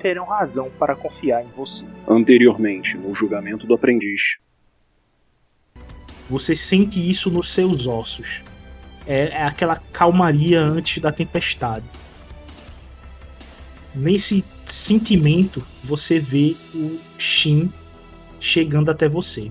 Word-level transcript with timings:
terão 0.00 0.24
razão 0.24 0.70
para 0.78 0.94
confiar 0.94 1.44
em 1.44 1.48
você. 1.56 1.84
Anteriormente, 2.06 2.96
no 2.96 3.14
julgamento 3.14 3.66
do 3.66 3.74
aprendiz, 3.74 4.38
Você 6.30 6.54
sente 6.54 7.00
isso 7.08 7.30
nos 7.30 7.52
seus 7.52 7.86
ossos. 7.86 8.42
É, 9.06 9.28
é 9.28 9.42
aquela 9.44 9.76
calmaria 9.76 10.60
antes 10.60 11.00
da 11.02 11.10
tempestade. 11.10 11.86
Nesse 13.94 14.44
sentimento, 14.66 15.64
você 15.82 16.20
vê 16.20 16.54
o 16.74 16.98
Shin 17.18 17.72
chegando 18.38 18.90
até 18.90 19.08
você. 19.08 19.50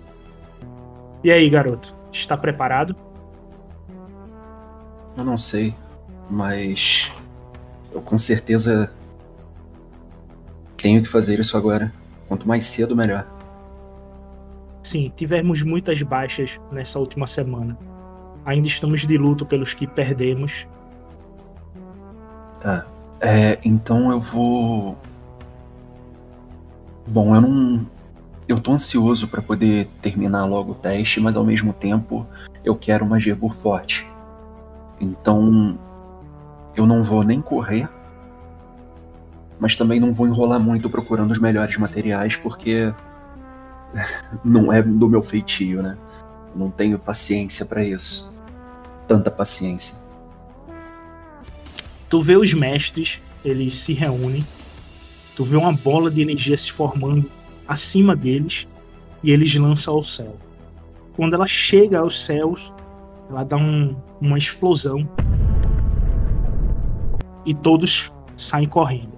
E 1.23 1.31
aí, 1.31 1.49
garoto? 1.49 1.95
Está 2.13 2.37
preparado? 2.37 2.95
Eu 5.17 5.23
não 5.25 5.35
sei, 5.35 5.73
mas 6.29 7.11
eu 7.91 8.01
com 8.01 8.19
certeza 8.19 8.93
tenho 10.77 11.01
que 11.01 11.09
fazer 11.09 11.39
isso 11.39 11.57
agora. 11.57 11.91
Quanto 12.27 12.47
mais 12.47 12.65
cedo, 12.65 12.95
melhor. 12.95 13.25
Sim, 14.83 15.11
tivemos 15.15 15.63
muitas 15.63 16.01
baixas 16.01 16.59
nessa 16.71 16.99
última 16.99 17.27
semana. 17.27 17.77
Ainda 18.45 18.67
estamos 18.67 19.05
de 19.05 19.17
luto 19.17 19.45
pelos 19.45 19.73
que 19.73 19.85
perdemos. 19.85 20.65
Tá. 22.59 22.85
É, 23.19 23.59
então 23.65 24.11
eu 24.11 24.19
vou. 24.21 24.97
Bom, 27.05 27.35
eu 27.35 27.41
não. 27.41 27.87
Eu 28.47 28.61
tô 28.61 28.71
ansioso 28.71 29.27
pra 29.27 29.41
poder 29.41 29.89
terminar 30.01 30.45
logo 30.45 30.71
o 30.71 30.75
teste, 30.75 31.19
mas 31.19 31.35
ao 31.35 31.43
mesmo 31.43 31.73
tempo 31.73 32.25
eu 32.63 32.75
quero 32.75 33.03
uma 33.03 33.19
Gevur 33.19 33.53
forte. 33.53 34.07
Então 35.01 35.77
eu 36.75 36.85
não 36.85 37.03
vou 37.03 37.23
nem 37.23 37.41
correr, 37.41 37.89
mas 39.59 39.75
também 39.75 39.99
não 39.99 40.13
vou 40.13 40.27
enrolar 40.27 40.59
muito 40.59 40.89
procurando 40.89 41.31
os 41.31 41.39
melhores 41.39 41.77
materiais, 41.77 42.35
porque 42.35 42.93
não 44.43 44.71
é 44.71 44.81
do 44.81 45.09
meu 45.09 45.21
feitio, 45.23 45.81
né? 45.81 45.97
Não 46.55 46.69
tenho 46.71 46.97
paciência 46.99 47.65
pra 47.65 47.83
isso. 47.83 48.35
Tanta 49.07 49.29
paciência. 49.31 49.97
Tu 52.09 52.21
vê 52.21 52.35
os 52.37 52.53
mestres, 52.53 53.19
eles 53.43 53.75
se 53.75 53.93
reúnem. 53.93 54.45
Tu 55.35 55.43
vê 55.43 55.55
uma 55.55 55.71
bola 55.73 56.09
de 56.09 56.21
energia 56.21 56.57
se 56.57 56.71
formando 56.71 57.29
acima 57.67 58.15
deles 58.15 58.67
e 59.21 59.31
eles 59.31 59.53
lançam 59.55 59.93
ao 59.93 60.03
céu. 60.03 60.35
Quando 61.15 61.33
ela 61.33 61.47
chega 61.47 61.99
aos 61.99 62.23
céus, 62.25 62.73
ela 63.29 63.43
dá 63.43 63.57
um- 63.57 63.95
uma 64.21 64.37
explosão 64.37 65.07
e 67.45 67.53
todos 67.53 68.11
saem 68.35 68.67
correndo. 68.67 69.16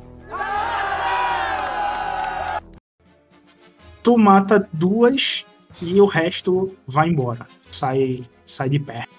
Tu 4.02 4.18
mata 4.18 4.68
duas 4.72 5.46
e 5.82 6.00
o 6.02 6.06
resto 6.06 6.76
vai 6.88 7.10
embora. 7.10 7.48
Sai, 7.70 8.24
sai 8.46 8.70
de 8.70 8.80
perto. 8.80 9.10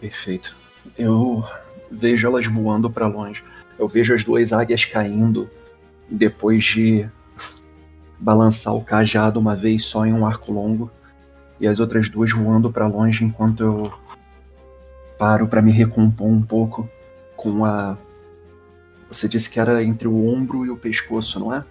Perfeito. 0.00 0.56
Eu 0.96 1.44
vejo 1.90 2.26
elas 2.26 2.46
voando 2.46 2.90
pra 2.90 3.06
longe. 3.06 3.44
Eu 3.78 3.86
vejo 3.88 4.14
as 4.14 4.24
duas 4.24 4.52
águias 4.52 4.84
caindo 4.84 5.50
depois 6.08 6.64
de 6.64 7.08
balançar 8.18 8.74
o 8.74 8.84
cajado 8.84 9.40
uma 9.40 9.54
vez 9.54 9.84
só 9.84 10.04
em 10.04 10.12
um 10.12 10.26
arco 10.26 10.52
longo 10.52 10.90
e 11.58 11.66
as 11.66 11.80
outras 11.80 12.08
duas 12.08 12.32
voando 12.32 12.70
pra 12.70 12.86
longe 12.86 13.24
enquanto 13.24 13.62
eu 13.62 13.92
paro 15.18 15.46
pra 15.46 15.62
me 15.62 15.70
recompor 15.70 16.26
um 16.26 16.42
pouco 16.42 16.88
com 17.36 17.64
a 17.64 17.96
Você 19.10 19.28
disse 19.28 19.50
que 19.50 19.58
era 19.58 19.82
entre 19.82 20.06
o 20.06 20.28
ombro 20.28 20.64
e 20.64 20.70
o 20.70 20.76
pescoço, 20.76 21.40
não 21.40 21.52
é? 21.52 21.64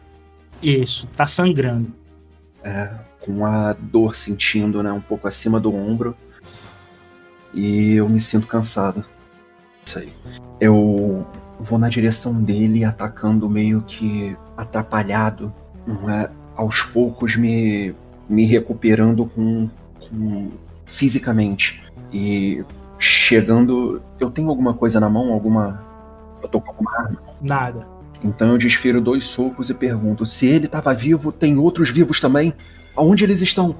Isso, 0.61 1.07
tá 1.15 1.27
sangrando. 1.27 1.93
com 3.21 3.45
a 3.45 3.73
dor 3.73 4.15
sentindo, 4.15 4.83
né, 4.83 4.91
um 4.91 5.01
pouco 5.01 5.27
acima 5.27 5.59
do 5.59 5.73
ombro. 5.73 6.15
E 7.53 7.93
eu 7.95 8.07
me 8.09 8.19
sinto 8.19 8.47
cansado. 8.47 9.03
Isso 9.85 9.99
aí. 9.99 10.13
Eu 10.59 11.25
vou 11.59 11.79
na 11.79 11.89
direção 11.89 12.43
dele, 12.43 12.83
atacando 12.83 13.49
meio 13.49 13.81
que 13.81 14.35
atrapalhado, 14.57 15.53
não 15.87 16.09
é? 16.09 16.29
aos 16.59 16.81
poucos 16.81 17.37
me, 17.37 17.95
me 18.27 18.45
recuperando 18.45 19.25
com, 19.25 19.69
com 19.97 20.51
fisicamente. 20.85 21.81
E 22.11 22.65
chegando. 22.97 24.03
Eu 24.19 24.29
tenho 24.29 24.49
alguma 24.49 24.73
coisa 24.73 24.99
na 24.99 25.09
mão? 25.09 25.31
Alguma. 25.31 25.81
Eu 26.43 26.49
tô 26.49 26.59
com 26.59 26.69
alguma 26.69 26.91
arma? 26.97 27.28
Nada. 27.41 27.85
Então 28.23 28.49
eu 28.49 28.57
desfiro 28.57 28.99
dois 28.99 29.25
socos 29.25 29.69
e 29.69 29.73
pergunto: 29.73 30.25
se 30.25 30.47
ele 30.47 30.65
estava 30.65 30.93
vivo, 30.93 31.31
tem 31.31 31.57
outros 31.57 31.89
vivos 31.89 32.19
também? 32.19 32.53
Aonde 32.95 33.23
eles 33.23 33.41
estão? 33.41 33.75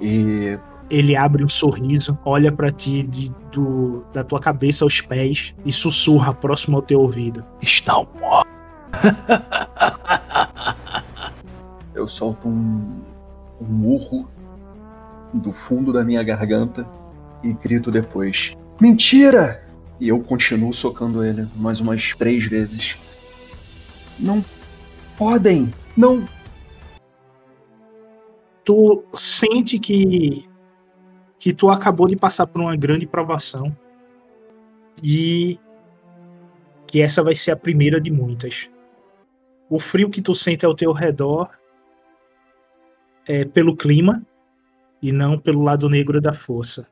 E 0.00 0.58
Ele 0.90 1.16
abre 1.16 1.44
um 1.44 1.48
sorriso, 1.48 2.18
olha 2.24 2.50
pra 2.50 2.70
ti 2.70 3.02
de, 3.02 3.32
do, 3.52 4.04
da 4.12 4.24
tua 4.24 4.40
cabeça 4.40 4.84
aos 4.84 5.00
pés 5.00 5.54
e 5.64 5.72
sussurra 5.72 6.34
próximo 6.34 6.76
ao 6.76 6.82
teu 6.82 7.00
ouvido. 7.00 7.44
Estão 7.62 8.08
mortos. 8.18 8.52
eu 11.94 12.08
solto 12.08 12.48
um, 12.48 13.00
um 13.60 13.86
urro 13.86 14.28
do 15.32 15.52
fundo 15.52 15.92
da 15.92 16.04
minha 16.04 16.22
garganta 16.22 16.86
e 17.42 17.52
grito 17.52 17.90
depois: 17.90 18.52
Mentira! 18.80 19.65
E 19.98 20.08
eu 20.08 20.20
continuo 20.20 20.72
socando 20.72 21.24
ele 21.24 21.48
mais 21.56 21.80
umas 21.80 22.12
três 22.14 22.44
vezes. 22.44 22.98
Não 24.18 24.44
podem! 25.16 25.72
Não! 25.96 26.28
Tu 28.64 29.04
sente 29.14 29.78
que, 29.78 30.48
que 31.38 31.52
tu 31.52 31.68
acabou 31.68 32.08
de 32.08 32.16
passar 32.16 32.46
por 32.46 32.60
uma 32.60 32.76
grande 32.76 33.06
provação 33.06 33.74
e 35.02 35.58
que 36.86 37.00
essa 37.00 37.22
vai 37.22 37.34
ser 37.34 37.52
a 37.52 37.56
primeira 37.56 38.00
de 38.00 38.10
muitas. 38.10 38.68
O 39.68 39.78
frio 39.78 40.10
que 40.10 40.22
tu 40.22 40.34
sente 40.34 40.64
ao 40.64 40.74
teu 40.74 40.92
redor 40.92 41.50
é 43.26 43.44
pelo 43.44 43.76
clima 43.76 44.24
e 45.00 45.12
não 45.12 45.38
pelo 45.38 45.62
lado 45.62 45.88
negro 45.88 46.20
da 46.20 46.34
força. 46.34 46.86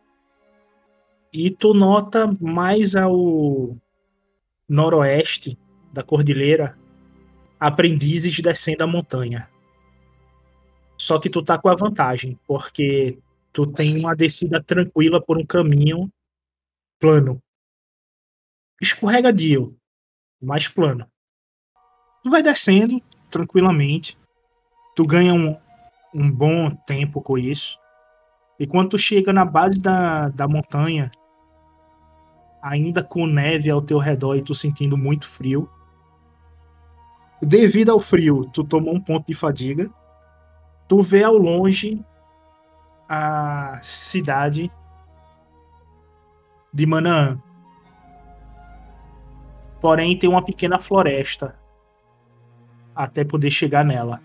E 1.34 1.50
tu 1.50 1.74
nota 1.74 2.32
mais 2.40 2.94
ao 2.94 3.76
noroeste 4.68 5.58
da 5.92 6.00
cordilheira 6.00 6.78
aprendizes 7.58 8.38
descendo 8.38 8.84
a 8.84 8.86
montanha. 8.86 9.50
Só 10.96 11.18
que 11.18 11.28
tu 11.28 11.42
tá 11.42 11.58
com 11.58 11.68
a 11.68 11.74
vantagem, 11.74 12.38
porque 12.46 13.18
tu 13.52 13.66
tem 13.66 13.98
uma 13.98 14.14
descida 14.14 14.62
tranquila 14.62 15.20
por 15.20 15.36
um 15.36 15.44
caminho 15.44 16.08
plano. 17.00 17.42
Escorregadio, 18.80 19.76
mais 20.40 20.68
plano. 20.68 21.04
Tu 22.22 22.30
vai 22.30 22.44
descendo 22.44 23.02
tranquilamente. 23.28 24.16
Tu 24.94 25.04
ganha 25.04 25.34
um, 25.34 25.58
um 26.14 26.30
bom 26.30 26.70
tempo 26.86 27.20
com 27.20 27.36
isso. 27.36 27.76
E 28.56 28.68
quando 28.68 28.90
tu 28.90 28.98
chega 28.98 29.32
na 29.32 29.44
base 29.44 29.82
da, 29.82 30.28
da 30.28 30.46
montanha, 30.46 31.10
ainda 32.64 33.04
com 33.04 33.26
neve 33.26 33.68
ao 33.68 33.82
teu 33.82 33.98
redor 33.98 34.36
e 34.36 34.42
tu 34.42 34.54
sentindo 34.54 34.96
muito 34.96 35.28
frio, 35.28 35.68
devido 37.42 37.90
ao 37.90 38.00
frio, 38.00 38.42
tu 38.54 38.64
toma 38.64 38.90
um 38.90 38.98
ponto 38.98 39.26
de 39.26 39.34
fadiga. 39.34 39.90
Tu 40.88 41.02
vê 41.02 41.22
ao 41.22 41.36
longe 41.36 42.02
a 43.06 43.78
cidade 43.82 44.72
de 46.72 46.86
Manaã. 46.86 47.38
Porém, 49.78 50.18
tem 50.18 50.30
uma 50.30 50.42
pequena 50.42 50.80
floresta 50.80 51.58
até 52.96 53.24
poder 53.24 53.50
chegar 53.50 53.84
nela. 53.84 54.22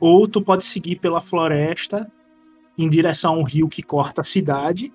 Ou 0.00 0.26
tu 0.26 0.42
pode 0.42 0.64
seguir 0.64 0.96
pela 0.96 1.20
floresta 1.20 2.10
em 2.76 2.88
direção 2.88 3.34
a 3.34 3.38
um 3.38 3.44
rio 3.44 3.68
que 3.68 3.84
corta 3.84 4.22
a 4.22 4.24
cidade 4.24 4.92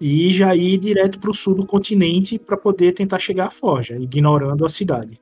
e 0.00 0.32
já 0.32 0.54
ir 0.54 0.78
direto 0.78 1.18
para 1.18 1.30
o 1.30 1.34
sul 1.34 1.54
do 1.54 1.66
continente 1.66 2.38
para 2.38 2.56
poder 2.56 2.92
tentar 2.92 3.18
chegar 3.18 3.46
à 3.46 3.50
Forja, 3.50 3.96
ignorando 3.96 4.64
a 4.64 4.68
cidade. 4.68 5.20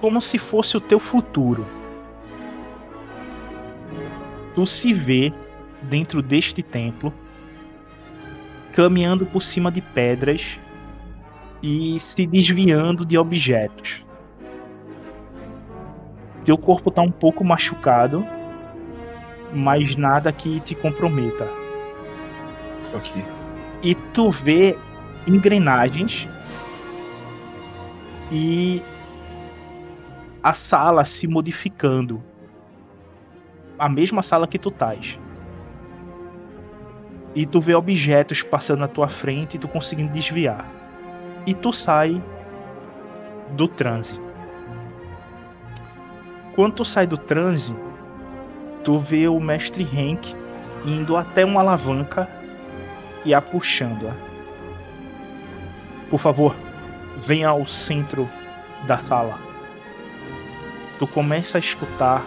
Como 0.00 0.20
se 0.20 0.38
fosse 0.38 0.76
o 0.76 0.80
teu 0.80 0.98
futuro. 0.98 1.66
Tu 4.54 4.66
se 4.66 4.92
vê 4.92 5.32
dentro 5.82 6.22
deste 6.22 6.62
templo, 6.62 7.12
caminhando 8.72 9.26
por 9.26 9.42
cima 9.42 9.70
de 9.70 9.80
pedras 9.80 10.58
e 11.62 11.98
se 11.98 12.26
desviando 12.26 13.04
de 13.04 13.18
objetos. 13.18 14.02
Teu 16.44 16.56
corpo 16.56 16.88
está 16.88 17.02
um 17.02 17.10
pouco 17.10 17.44
machucado, 17.44 18.24
mas 19.52 19.96
nada 19.96 20.32
que 20.32 20.60
te 20.60 20.74
comprometa. 20.74 21.67
Ok. 22.94 23.24
E 23.82 23.94
tu 23.94 24.30
vê 24.30 24.76
engrenagens 25.26 26.26
e 28.30 28.82
a 30.42 30.52
sala 30.52 31.04
se 31.04 31.26
modificando. 31.26 32.22
A 33.78 33.88
mesma 33.88 34.22
sala 34.22 34.46
que 34.46 34.58
tu 34.58 34.70
estás. 34.70 35.18
E 37.34 37.46
tu 37.46 37.60
vê 37.60 37.74
objetos 37.74 38.42
passando 38.42 38.80
na 38.80 38.88
tua 38.88 39.08
frente 39.08 39.56
e 39.56 39.58
tu 39.58 39.68
conseguindo 39.68 40.12
desviar. 40.12 40.66
E 41.46 41.54
tu 41.54 41.72
sai 41.72 42.20
do 43.50 43.68
transe. 43.68 44.18
Quando 46.54 46.74
tu 46.74 46.84
sai 46.84 47.06
do 47.06 47.16
transe, 47.16 47.72
tu 48.82 48.98
vê 48.98 49.28
o 49.28 49.38
mestre 49.38 49.84
Henk 49.84 50.34
indo 50.84 51.16
até 51.16 51.44
uma 51.44 51.60
alavanca 51.60 52.28
e 53.24 53.34
a 53.34 53.40
puxando-a. 53.40 54.14
Por 56.10 56.18
favor, 56.18 56.54
venha 57.18 57.48
ao 57.48 57.66
centro 57.66 58.28
da 58.86 58.98
sala. 58.98 59.38
Tu 60.98 61.06
começa 61.06 61.58
a 61.58 61.60
escutar 61.60 62.24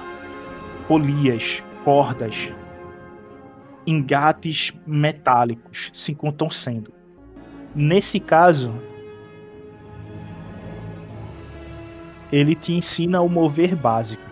polias, 0.88 1.64
cordas, 1.84 2.36
engates 3.86 4.72
metálicos 4.86 5.90
se 5.94 6.14
contorcendo. 6.14 6.94
Nesse 7.74 8.20
caso, 8.20 8.74
ele 12.32 12.56
te 12.56 12.74
ensina 12.74 13.22
o 13.22 13.30
mover 13.30 13.76
básico. 13.76 14.24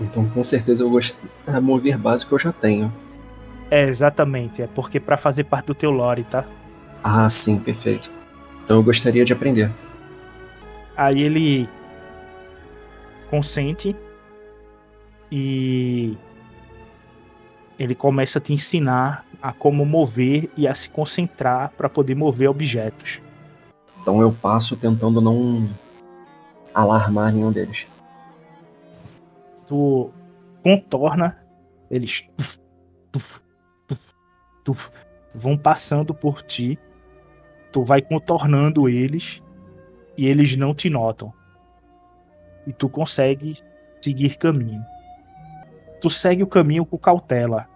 Então 0.00 0.26
com 0.28 0.42
certeza 0.42 0.82
eu 0.82 0.90
gosto. 0.90 1.18
A 1.46 1.60
mover 1.60 1.98
básico 1.98 2.34
eu 2.34 2.38
já 2.38 2.52
tenho. 2.52 2.92
É, 3.70 3.88
exatamente. 3.88 4.62
É 4.62 4.66
porque 4.66 4.98
para 4.98 5.16
fazer 5.16 5.44
parte 5.44 5.66
do 5.66 5.74
teu 5.74 5.90
lore, 5.90 6.24
tá? 6.24 6.44
Ah, 7.02 7.28
sim, 7.30 7.58
perfeito. 7.60 8.10
Então 8.64 8.78
eu 8.78 8.82
gostaria 8.82 9.24
de 9.24 9.32
aprender. 9.32 9.70
Aí 10.96 11.22
ele 11.22 11.68
consente 13.30 13.96
e 15.30 16.16
ele 17.78 17.94
começa 17.94 18.38
a 18.38 18.42
te 18.42 18.52
ensinar 18.52 19.24
a 19.40 19.52
como 19.52 19.86
mover 19.86 20.50
e 20.56 20.68
a 20.68 20.74
se 20.74 20.90
concentrar 20.90 21.70
para 21.70 21.88
poder 21.88 22.14
mover 22.14 22.50
objetos. 22.50 23.20
Então 24.02 24.20
eu 24.20 24.32
passo 24.32 24.76
tentando 24.76 25.20
não 25.20 25.68
alarmar 26.74 27.32
nenhum 27.32 27.52
deles. 27.52 27.86
Tu 29.66 30.10
contorna 30.62 31.38
eles 31.90 32.24
tuf, 32.36 32.58
tuf, 33.12 33.40
tuf, 33.40 33.40
tuf, 34.64 34.90
vão 35.34 35.56
passando 35.56 36.14
por 36.14 36.42
ti. 36.42 36.78
Tu 37.72 37.82
vai 37.84 38.02
contornando 38.02 38.88
eles 38.88 39.40
e 40.16 40.26
eles 40.26 40.56
não 40.56 40.74
te 40.74 40.90
notam. 40.90 41.32
E 42.66 42.72
tu 42.72 42.88
consegue 42.88 43.56
seguir 44.00 44.36
caminho. 44.36 44.84
Tu 46.00 46.10
segue 46.10 46.42
o 46.42 46.46
caminho 46.46 46.84
com 46.84 46.96
cautela, 46.96 47.66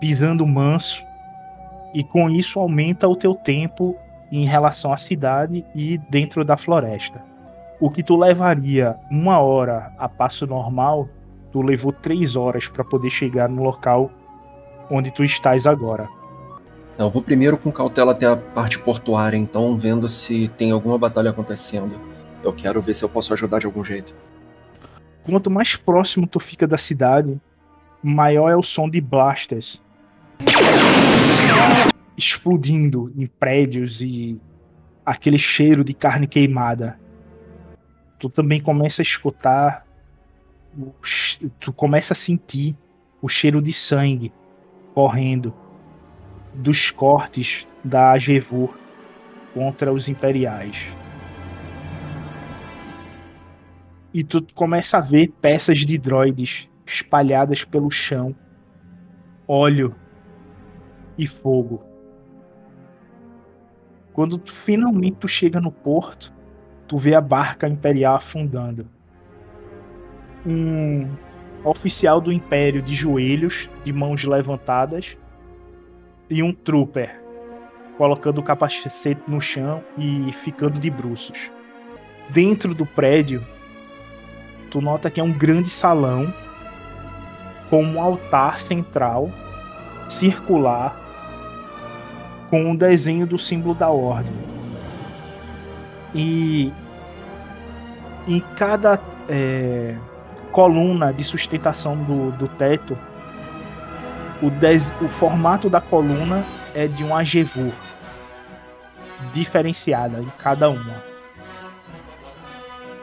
pisando 0.00 0.46
manso, 0.46 1.02
e 1.94 2.04
com 2.04 2.28
isso 2.28 2.60
aumenta 2.60 3.08
o 3.08 3.16
teu 3.16 3.34
tempo 3.34 3.96
em 4.30 4.46
relação 4.46 4.92
à 4.92 4.96
cidade 4.96 5.64
e 5.74 5.98
dentro 6.10 6.44
da 6.44 6.56
floresta. 6.56 7.22
O 7.80 7.90
que 7.90 8.02
tu 8.02 8.16
levaria 8.16 8.96
uma 9.10 9.38
hora 9.38 9.92
a 9.98 10.08
passo 10.08 10.46
normal, 10.46 11.08
tu 11.52 11.62
levou 11.62 11.92
três 11.92 12.36
horas 12.36 12.68
para 12.68 12.84
poder 12.84 13.10
chegar 13.10 13.48
no 13.48 13.62
local 13.62 14.10
onde 14.90 15.10
tu 15.10 15.24
estás 15.24 15.66
agora. 15.66 16.08
Eu 16.98 17.10
vou 17.10 17.22
primeiro 17.22 17.58
com 17.58 17.70
cautela 17.70 18.12
até 18.12 18.26
a 18.26 18.36
parte 18.36 18.78
portuária, 18.78 19.36
então, 19.36 19.76
vendo 19.76 20.08
se 20.08 20.48
tem 20.56 20.70
alguma 20.70 20.96
batalha 20.96 21.30
acontecendo. 21.30 22.00
Eu 22.42 22.52
quero 22.52 22.80
ver 22.80 22.94
se 22.94 23.04
eu 23.04 23.08
posso 23.08 23.34
ajudar 23.34 23.58
de 23.58 23.66
algum 23.66 23.84
jeito. 23.84 24.14
Quanto 25.24 25.50
mais 25.50 25.76
próximo 25.76 26.26
tu 26.26 26.40
fica 26.40 26.66
da 26.66 26.78
cidade, 26.78 27.38
maior 28.02 28.48
é 28.48 28.56
o 28.56 28.62
som 28.62 28.88
de 28.88 29.00
blasters 29.00 29.80
explodindo 32.16 33.12
em 33.16 33.26
prédios 33.26 34.00
e 34.00 34.40
aquele 35.04 35.38
cheiro 35.38 35.84
de 35.84 35.92
carne 35.92 36.26
queimada. 36.26 36.98
Tu 38.18 38.30
também 38.30 38.60
começa 38.60 39.02
a 39.02 39.04
escutar, 39.04 39.86
tu 41.60 41.72
começa 41.72 42.14
a 42.14 42.16
sentir 42.16 42.74
o 43.20 43.28
cheiro 43.28 43.60
de 43.60 43.72
sangue 43.72 44.32
correndo 44.96 45.52
dos 46.54 46.90
cortes 46.90 47.68
da 47.84 48.12
Agevur 48.12 48.74
contra 49.52 49.92
os 49.92 50.08
imperiais. 50.08 50.74
E 54.14 54.24
tu 54.24 54.42
começa 54.54 54.96
a 54.96 55.02
ver 55.02 55.28
peças 55.38 55.80
de 55.80 55.98
droides 55.98 56.66
espalhadas 56.86 57.62
pelo 57.62 57.90
chão, 57.90 58.34
óleo 59.46 59.94
e 61.18 61.26
fogo. 61.26 61.84
Quando 64.14 64.40
finalmente 64.46 65.18
tu 65.18 65.28
chega 65.28 65.60
no 65.60 65.70
porto, 65.70 66.32
tu 66.88 66.96
vê 66.96 67.14
a 67.14 67.20
barca 67.20 67.68
imperial 67.68 68.16
afundando. 68.16 68.88
Um 70.46 71.25
oficial 71.66 72.20
do 72.20 72.32
império 72.32 72.80
de 72.80 72.94
joelhos, 72.94 73.68
de 73.84 73.92
mãos 73.92 74.24
levantadas, 74.24 75.16
e 76.30 76.42
um 76.42 76.52
trooper 76.52 77.20
colocando 77.98 78.38
o 78.38 78.42
capacete 78.42 79.20
no 79.26 79.40
chão 79.40 79.82
e 79.98 80.32
ficando 80.44 80.78
de 80.78 80.90
bruços. 80.90 81.50
Dentro 82.28 82.74
do 82.74 82.84
prédio, 82.84 83.42
tu 84.70 84.80
nota 84.80 85.10
que 85.10 85.20
é 85.20 85.22
um 85.22 85.32
grande 85.32 85.70
salão 85.70 86.32
com 87.70 87.82
um 87.82 88.00
altar 88.00 88.60
central 88.60 89.30
circular 90.08 91.02
com 92.48 92.70
um 92.70 92.76
desenho 92.76 93.26
do 93.26 93.38
símbolo 93.38 93.74
da 93.74 93.88
ordem. 93.88 94.32
E 96.14 96.72
em 98.28 98.40
cada 98.56 99.00
é, 99.28 99.96
coluna 100.56 101.12
de 101.12 101.22
sustentação 101.22 101.94
do, 101.94 102.32
do 102.32 102.48
teto, 102.48 102.96
o, 104.40 104.48
des, 104.48 104.90
o 105.02 105.08
formato 105.08 105.68
da 105.68 105.82
coluna 105.82 106.42
é 106.74 106.86
de 106.86 107.04
um 107.04 107.14
agevur 107.14 107.74
diferenciada 109.34 110.18
em 110.18 110.32
cada 110.38 110.70
uma. 110.70 110.94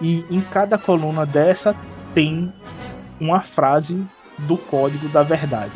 E 0.02 0.26
em 0.32 0.42
cada 0.42 0.80
coluna 0.80 1.28
dessa 1.28 1.76
tem 2.16 2.52
uma 3.22 3.42
frase 3.42 4.04
do 4.40 4.58
código 4.58 5.08
da 5.10 5.22
verdade. 5.22 5.74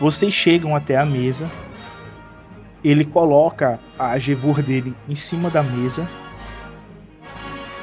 Vocês 0.00 0.32
chegam 0.32 0.74
até 0.74 0.96
a 0.96 1.04
mesa. 1.04 1.46
Ele 2.82 3.04
coloca 3.04 3.78
a 3.98 4.18
Gevur 4.18 4.62
dele 4.62 4.94
em 5.06 5.14
cima 5.14 5.50
da 5.50 5.62
mesa. 5.62 6.08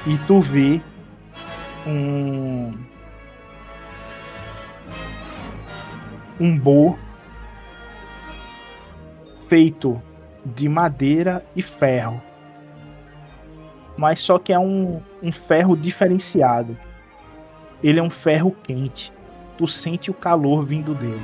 E 0.05 0.17
tu 0.25 0.39
vê 0.41 0.81
um. 1.85 2.73
Um 6.39 6.57
bo 6.57 6.97
feito 9.47 10.01
de 10.43 10.67
madeira 10.67 11.45
e 11.55 11.61
ferro. 11.61 12.21
Mas 13.95 14.21
só 14.21 14.39
que 14.39 14.51
é 14.51 14.57
um, 14.57 15.01
um 15.21 15.31
ferro 15.31 15.77
diferenciado. 15.77 16.75
Ele 17.83 17.99
é 17.99 18.03
um 18.03 18.09
ferro 18.09 18.55
quente. 18.63 19.13
Tu 19.57 19.67
sente 19.67 20.09
o 20.09 20.13
calor 20.13 20.63
vindo 20.63 20.95
dele. 20.95 21.21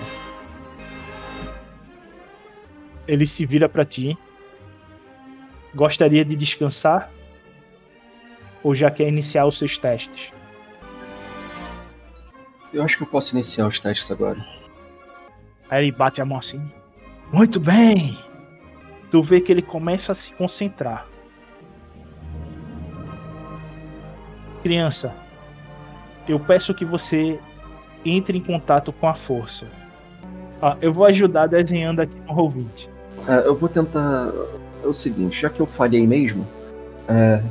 Ele 3.07 3.25
se 3.25 3.45
vira 3.45 3.67
para 3.67 3.85
ti. 3.85 4.15
Gostaria 5.73 6.23
de 6.23 6.35
descansar? 6.35 7.09
Ou 8.63 8.75
já 8.75 8.89
quer 8.91 9.07
iniciar 9.07 9.45
os 9.45 9.57
seus 9.57 9.77
testes? 9.77 10.31
Eu 12.73 12.83
acho 12.83 12.97
que 12.97 13.03
eu 13.03 13.07
posso 13.07 13.33
iniciar 13.35 13.67
os 13.67 13.79
testes 13.79 14.11
agora. 14.11 14.43
Aí 15.69 15.85
ele 15.85 15.91
bate 15.91 16.21
a 16.21 16.25
mão 16.25 16.37
assim. 16.37 16.61
Muito 17.31 17.59
bem! 17.59 18.17
Tu 19.11 19.21
vê 19.21 19.39
que 19.39 19.51
ele 19.51 19.61
começa 19.61 20.11
a 20.11 20.15
se 20.15 20.33
concentrar. 20.33 21.07
Criança, 24.61 25.13
eu 26.27 26.39
peço 26.39 26.73
que 26.73 26.83
você 26.83 27.39
entre 28.03 28.37
em 28.37 28.43
contato 28.43 28.91
com 28.91 29.07
a 29.07 29.13
força. 29.13 29.65
Ah, 30.61 30.75
eu 30.81 30.91
vou 30.91 31.05
ajudar 31.05 31.47
desenhando 31.47 32.01
aqui 32.01 32.19
no 32.27 32.33
Roll20. 32.33 32.89
É, 33.27 33.47
eu 33.47 33.55
vou 33.55 33.69
tentar. 33.69 34.29
É 34.83 34.87
o 34.87 34.93
seguinte, 34.93 35.41
já 35.41 35.49
que 35.49 35.59
eu 35.59 35.65
falhei 35.65 36.05
mesmo, 36.05 36.47
é, 37.07 37.41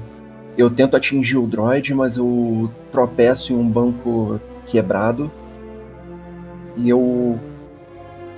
eu 0.57 0.71
tento 0.71 0.97
atingir 0.97 1.37
o 1.37 1.47
droid, 1.47 1.95
mas 1.95 2.17
eu 2.17 2.71
tropeço 2.91 3.53
em 3.53 3.57
um 3.57 3.69
banco 3.69 4.41
quebrado 4.67 5.31
e 6.77 6.89
eu 6.89 7.39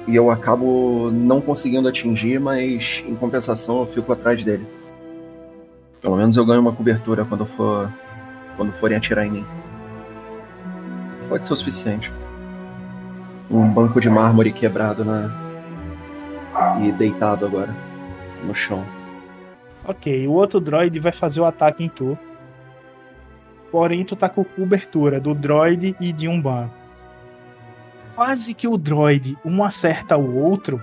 e 0.07 0.17
eu 0.17 0.31
acabo 0.31 1.11
não 1.11 1.41
conseguindo 1.41 1.87
atingir, 1.87 2.41
mas 2.41 3.05
em 3.07 3.15
compensação 3.15 3.81
eu 3.81 3.87
fico 3.87 4.11
atrás 4.11 4.43
dele. 4.43 4.67
Pelo 6.01 6.17
menos 6.17 6.37
eu 6.37 6.47
ganho 6.47 6.61
uma 6.61 6.73
cobertura 6.73 7.25
quando 7.25 7.45
for 7.45 7.93
quando 8.57 8.73
forem 8.73 8.97
atirar 8.97 9.27
em 9.27 9.31
mim. 9.31 9.47
Pode 11.29 11.47
ser 11.47 11.53
o 11.53 11.57
suficiente. 11.57 12.11
Um 13.51 13.69
banco 13.69 14.01
de 14.01 14.09
mármore 14.09 14.51
quebrado 14.51 15.05
na 15.05 15.31
e 16.81 16.91
deitado 16.91 17.47
agora 17.47 17.75
no 18.45 18.55
chão. 18.55 18.85
Ok, 19.89 20.29
o 20.29 20.33
outro 20.33 20.61
droid 20.61 21.01
vai 21.01 21.13
fazer 21.13 21.41
o 21.41 21.47
ataque 21.47 21.83
em 21.83 21.89
tu. 21.89 22.17
Porém, 23.73 24.05
tu 24.05 24.15
tá 24.15 24.29
com 24.29 24.45
cobertura 24.45 25.19
do 25.19 25.35
droid 25.35 25.97
e 25.99 26.13
de 26.13 26.29
um 26.29 26.39
banco. 26.39 26.75
Quase 28.15 28.53
que 28.53 28.69
o 28.69 28.77
droid 28.77 29.39
um 29.43 29.65
acerta 29.65 30.15
o 30.15 30.37
outro, 30.37 30.83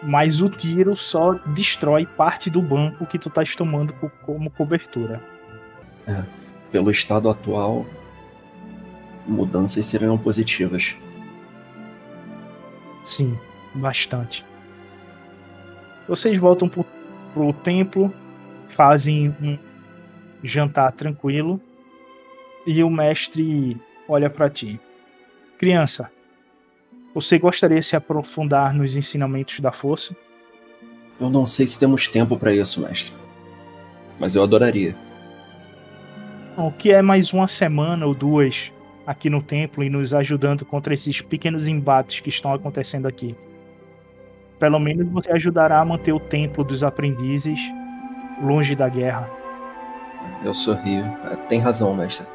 mas 0.00 0.40
o 0.40 0.48
tiro 0.48 0.94
só 0.94 1.32
destrói 1.54 2.06
parte 2.06 2.48
do 2.48 2.62
banco 2.62 3.04
que 3.04 3.18
tu 3.18 3.28
tá 3.28 3.42
tomando 3.56 3.92
como 4.24 4.48
cobertura. 4.48 5.20
É, 6.06 6.22
pelo 6.70 6.92
estado 6.92 7.28
atual, 7.28 7.84
mudanças 9.26 9.86
seriam 9.86 10.16
positivas. 10.16 10.96
Sim, 13.04 13.36
bastante. 13.74 14.44
Vocês 16.06 16.38
voltam 16.38 16.68
pro, 16.68 16.86
pro 17.34 17.52
templo, 17.52 18.14
fazem 18.76 19.34
um 19.42 19.58
jantar 20.42 20.92
tranquilo 20.92 21.60
e 22.66 22.82
o 22.82 22.88
mestre 22.88 23.76
olha 24.08 24.30
para 24.30 24.48
ti. 24.48 24.80
Criança, 25.58 26.10
você 27.14 27.38
gostaria 27.38 27.80
de 27.80 27.86
se 27.86 27.96
aprofundar 27.96 28.72
nos 28.72 28.96
ensinamentos 28.96 29.60
da 29.60 29.72
força? 29.72 30.16
Eu 31.20 31.28
não 31.28 31.46
sei 31.46 31.66
se 31.66 31.78
temos 31.78 32.08
tempo 32.08 32.38
para 32.38 32.54
isso, 32.54 32.80
mestre. 32.80 33.14
Mas 34.18 34.34
eu 34.34 34.42
adoraria. 34.42 34.96
O 36.56 36.70
que 36.70 36.92
é 36.92 37.02
mais 37.02 37.32
uma 37.32 37.48
semana 37.48 38.06
ou 38.06 38.14
duas 38.14 38.72
aqui 39.06 39.28
no 39.28 39.42
templo 39.42 39.82
e 39.82 39.90
nos 39.90 40.14
ajudando 40.14 40.64
contra 40.64 40.94
esses 40.94 41.20
pequenos 41.20 41.66
embates 41.66 42.20
que 42.20 42.28
estão 42.28 42.52
acontecendo 42.52 43.06
aqui? 43.06 43.34
Pelo 44.58 44.78
menos 44.78 45.08
você 45.08 45.32
ajudará 45.32 45.80
a 45.80 45.84
manter 45.84 46.12
o 46.12 46.20
templo 46.20 46.64
dos 46.64 46.82
aprendizes 46.82 47.58
longe 48.42 48.74
da 48.74 48.88
guerra. 48.88 49.28
Eu 50.44 50.54
sorrio. 50.54 51.04
É, 51.30 51.36
tem 51.36 51.60
razão, 51.60 51.94
mestre. 51.94 52.26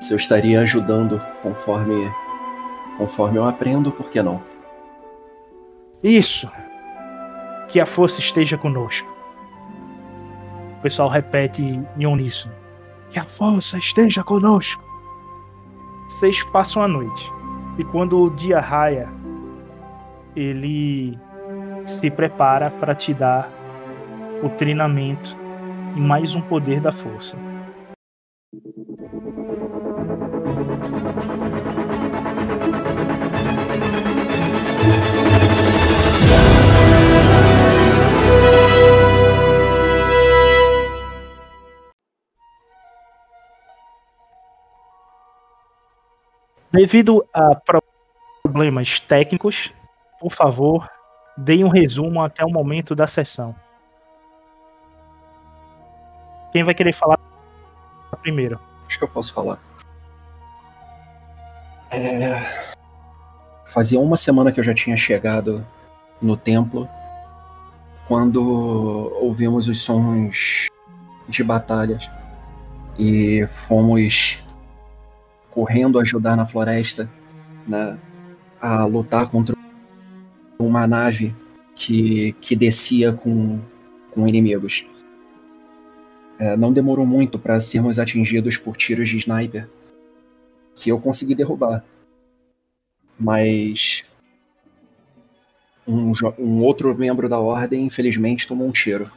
Se 0.00 0.12
eu 0.12 0.16
estaria 0.16 0.60
ajudando 0.60 1.20
conforme 1.42 2.10
conforme 2.96 3.38
eu 3.38 3.44
aprendo, 3.44 3.90
por 3.90 4.10
que 4.10 4.22
não? 4.22 4.42
Isso. 6.02 6.50
Que 7.68 7.80
a 7.80 7.86
força 7.86 8.20
esteja 8.20 8.58
conosco. 8.58 9.08
O 10.78 10.82
pessoal 10.82 11.08
repete 11.08 11.62
em 11.62 12.06
uníssono. 12.06 12.54
Que 13.10 13.18
a 13.18 13.24
força 13.24 13.78
esteja 13.78 14.22
conosco. 14.22 14.82
Vocês 16.08 16.42
passam 16.44 16.82
a 16.82 16.88
noite. 16.88 17.30
E 17.78 17.84
quando 17.84 18.20
o 18.20 18.30
dia 18.30 18.60
raia, 18.60 19.08
ele 20.34 21.18
se 21.86 22.10
prepara 22.10 22.70
para 22.70 22.94
te 22.94 23.12
dar 23.12 23.50
o 24.42 24.48
treinamento 24.50 25.36
e 25.96 26.00
mais 26.00 26.34
um 26.34 26.40
poder 26.40 26.80
da 26.80 26.92
força. 26.92 27.36
Devido 46.72 47.26
a 47.34 47.56
problemas 48.44 49.00
técnicos, 49.00 49.72
por 50.20 50.30
favor, 50.30 50.86
deem 51.36 51.64
um 51.64 51.68
resumo 51.68 52.22
até 52.22 52.44
o 52.44 52.50
momento 52.50 52.94
da 52.94 53.06
sessão. 53.06 53.54
Quem 56.52 56.62
vai 56.62 56.74
querer 56.74 56.92
falar 56.92 57.18
primeiro? 58.20 58.60
Acho 58.86 58.98
que 58.98 59.04
eu 59.04 59.08
posso 59.08 59.32
falar. 59.32 59.58
É... 61.90 62.70
Fazia 63.66 63.98
uma 63.98 64.16
semana 64.16 64.52
que 64.52 64.60
eu 64.60 64.64
já 64.64 64.74
tinha 64.74 64.96
chegado 64.96 65.66
no 66.20 66.36
templo 66.36 66.86
quando 68.06 68.42
ouvimos 69.22 69.68
os 69.68 69.80
sons 69.80 70.66
de 71.28 71.42
batalhas 71.42 72.10
e 72.98 73.46
fomos 73.46 74.42
correndo 75.50 75.98
ajudar 75.98 76.36
na 76.36 76.44
floresta, 76.44 77.08
né, 77.66 77.96
a 78.60 78.84
lutar 78.84 79.28
contra 79.28 79.56
uma 80.66 80.86
nave 80.86 81.34
que, 81.74 82.32
que 82.40 82.54
descia 82.54 83.12
com, 83.12 83.60
com 84.10 84.26
inimigos. 84.26 84.86
É, 86.38 86.56
não 86.56 86.72
demorou 86.72 87.06
muito 87.06 87.38
para 87.38 87.60
sermos 87.60 87.98
atingidos 87.98 88.56
por 88.56 88.76
tiros 88.76 89.08
de 89.08 89.18
sniper 89.18 89.68
que 90.74 90.90
eu 90.90 91.00
consegui 91.00 91.34
derrubar. 91.34 91.84
Mas 93.18 94.04
um, 95.86 96.12
um 96.38 96.62
outro 96.62 96.96
membro 96.96 97.28
da 97.28 97.38
ordem, 97.38 97.84
infelizmente, 97.84 98.46
tomou 98.46 98.66
um 98.66 98.72
tiro. 98.72 99.10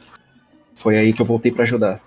Foi 0.74 0.96
aí 0.98 1.12
que 1.12 1.22
eu 1.22 1.26
voltei 1.26 1.52
para 1.52 1.62
ajudar. 1.62 2.02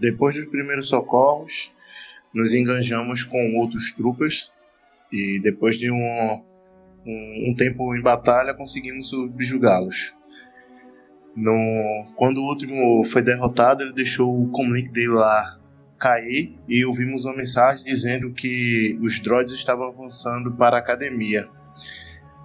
Depois 0.00 0.34
dos 0.34 0.46
primeiros 0.46 0.88
socorros, 0.88 1.70
nos 2.32 2.54
enganjamos 2.54 3.22
com 3.22 3.56
outros 3.56 3.92
troopers 3.92 4.50
e 5.12 5.38
depois 5.40 5.76
de 5.76 5.90
um, 5.90 6.42
um, 7.06 7.50
um 7.50 7.54
tempo 7.54 7.94
em 7.94 8.02
batalha 8.02 8.54
conseguimos 8.54 9.08
subjugá-los. 9.08 10.14
No, 11.36 12.12
quando 12.16 12.38
o 12.38 12.48
último 12.48 13.04
foi 13.04 13.22
derrotado, 13.22 13.82
ele 13.82 13.92
deixou 13.92 14.42
o 14.42 14.50
comlink 14.50 14.90
dele 14.90 15.12
lá 15.12 15.58
cair 15.98 16.58
e 16.68 16.84
ouvimos 16.84 17.24
uma 17.24 17.36
mensagem 17.36 17.84
dizendo 17.84 18.32
que 18.32 18.98
os 19.00 19.20
droids 19.20 19.52
estavam 19.52 19.86
avançando 19.88 20.52
para 20.52 20.76
a 20.76 20.80
academia. 20.80 21.48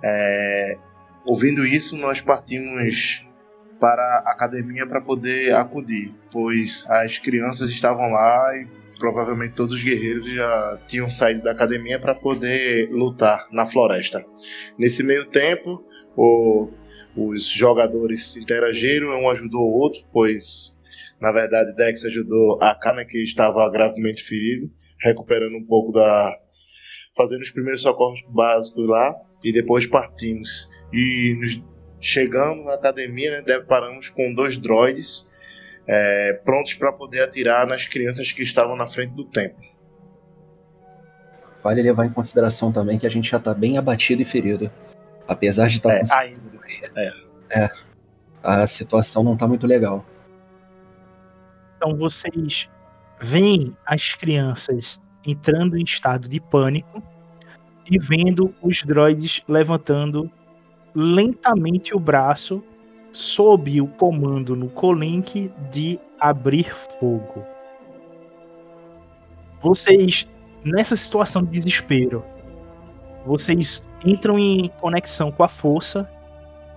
É, 0.04 0.78
ouvindo 1.26 1.66
isso, 1.66 1.96
nós 1.98 2.22
partimos 2.22 3.28
para 3.80 4.04
a 4.26 4.32
academia 4.32 4.86
para 4.86 5.02
poder 5.02 5.54
acudir, 5.54 6.14
pois 6.32 6.86
as 6.90 7.18
crianças 7.18 7.70
estavam 7.70 8.12
lá 8.12 8.56
e 8.56 8.85
provavelmente 8.98 9.54
todos 9.54 9.74
os 9.74 9.84
guerreiros 9.84 10.26
já 10.26 10.80
tinham 10.88 11.10
saído 11.10 11.42
da 11.42 11.52
academia 11.52 12.00
para 12.00 12.16
poder 12.16 12.90
lutar 12.92 13.48
na 13.52 13.66
floresta. 13.66 14.26
Nesse 14.78 15.04
meio 15.04 15.26
tempo, 15.26 15.84
o, 16.16 16.70
os 17.16 17.48
jogadores 17.48 18.36
interagiram, 18.38 19.10
um 19.20 19.30
ajudou 19.30 19.62
o 19.62 19.80
outro, 19.80 20.02
pois 20.12 20.76
na 21.20 21.32
verdade 21.32 21.74
Dex 21.76 22.04
ajudou 22.06 22.60
a 22.62 22.76
Kana 22.76 23.06
que 23.06 23.22
estava 23.24 23.70
gravemente 23.70 24.22
ferido, 24.22 24.72
recuperando 25.02 25.56
um 25.56 25.66
pouco 25.66 25.92
da 25.92 26.38
fazendo 27.16 27.42
os 27.42 27.52
primeiros 27.52 27.82
socorros 27.82 28.22
básicos 28.30 28.88
lá 28.88 29.16
e 29.44 29.52
depois 29.52 29.88
partimos 29.88 30.68
e 30.92 31.36
nos 31.40 31.64
chegamos 32.00 32.66
na 32.66 32.74
academia, 32.74 33.32
né, 33.32 33.42
deparamos 33.42 34.10
com 34.10 34.34
dois 34.34 34.58
droids 34.58 35.35
é, 35.88 36.34
prontos 36.46 36.74
para 36.74 36.92
poder 36.92 37.22
atirar 37.22 37.68
nas 37.68 37.88
crianças 37.88 38.32
que 38.32 38.42
estavam 38.42 38.76
na 38.76 38.88
frente 38.88 39.14
do 39.14 39.24
templo. 39.26 39.64
Vale 41.64 41.82
levar 41.82 42.06
em 42.06 42.12
consideração 42.12 42.72
também 42.72 43.00
que 43.00 43.08
a 43.08 43.10
gente 43.10 43.30
já 43.30 43.38
está 43.38 43.54
bem 43.54 43.78
abatido 43.78 44.22
e 44.22 44.26
ferido. 44.26 44.72
Apesar 45.28 45.68
de 45.68 45.78
estar 45.78 45.90
tá 45.90 46.24
é, 46.24 46.28
ainda. 46.28 46.52
É. 46.96 47.64
é. 47.64 47.70
A 48.44 48.68
situação 48.68 49.24
não 49.24 49.34
está 49.34 49.48
muito 49.48 49.66
legal. 49.66 50.06
Então 51.76 51.96
vocês 51.98 52.70
veem 53.20 53.76
as 53.86 54.14
crianças 54.14 55.00
entrando 55.26 55.78
em 55.78 55.84
estado 55.84 56.30
de 56.30 56.40
pânico 56.40 57.02
e 57.90 57.98
vendo 57.98 58.54
os 58.62 58.84
droids 58.84 59.42
levantando 59.48 60.32
lentamente 60.94 61.96
o 61.96 62.00
braço 62.00 62.64
sob 63.16 63.80
o 63.80 63.88
comando 63.88 64.58
no 64.58 64.70
Colink 64.70 65.50
de 65.72 65.98
abrir 66.20 66.76
fogo. 66.76 67.46
Vocês, 69.62 70.28
nessa 70.64 70.98
situação 70.98 71.42
de 71.42 71.52
desespero, 71.52 72.24
vocês 73.26 73.82
entram 74.06 74.38
em 74.38 74.70
conexão 74.82 75.32
com 75.32 75.44
a 75.44 75.48
força 75.48 76.10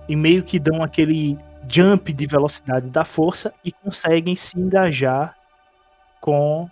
e 0.07 0.15
meio 0.15 0.41
que 0.41 0.57
dão 0.57 0.81
aquele 0.81 1.37
jump 1.67 2.13
de 2.13 2.25
velocidade 2.25 2.89
da 2.89 3.03
força 3.03 3.53
e 3.63 3.71
conseguem 3.73 4.35
se 4.35 4.57
engajar 4.57 5.35
com 6.21 6.69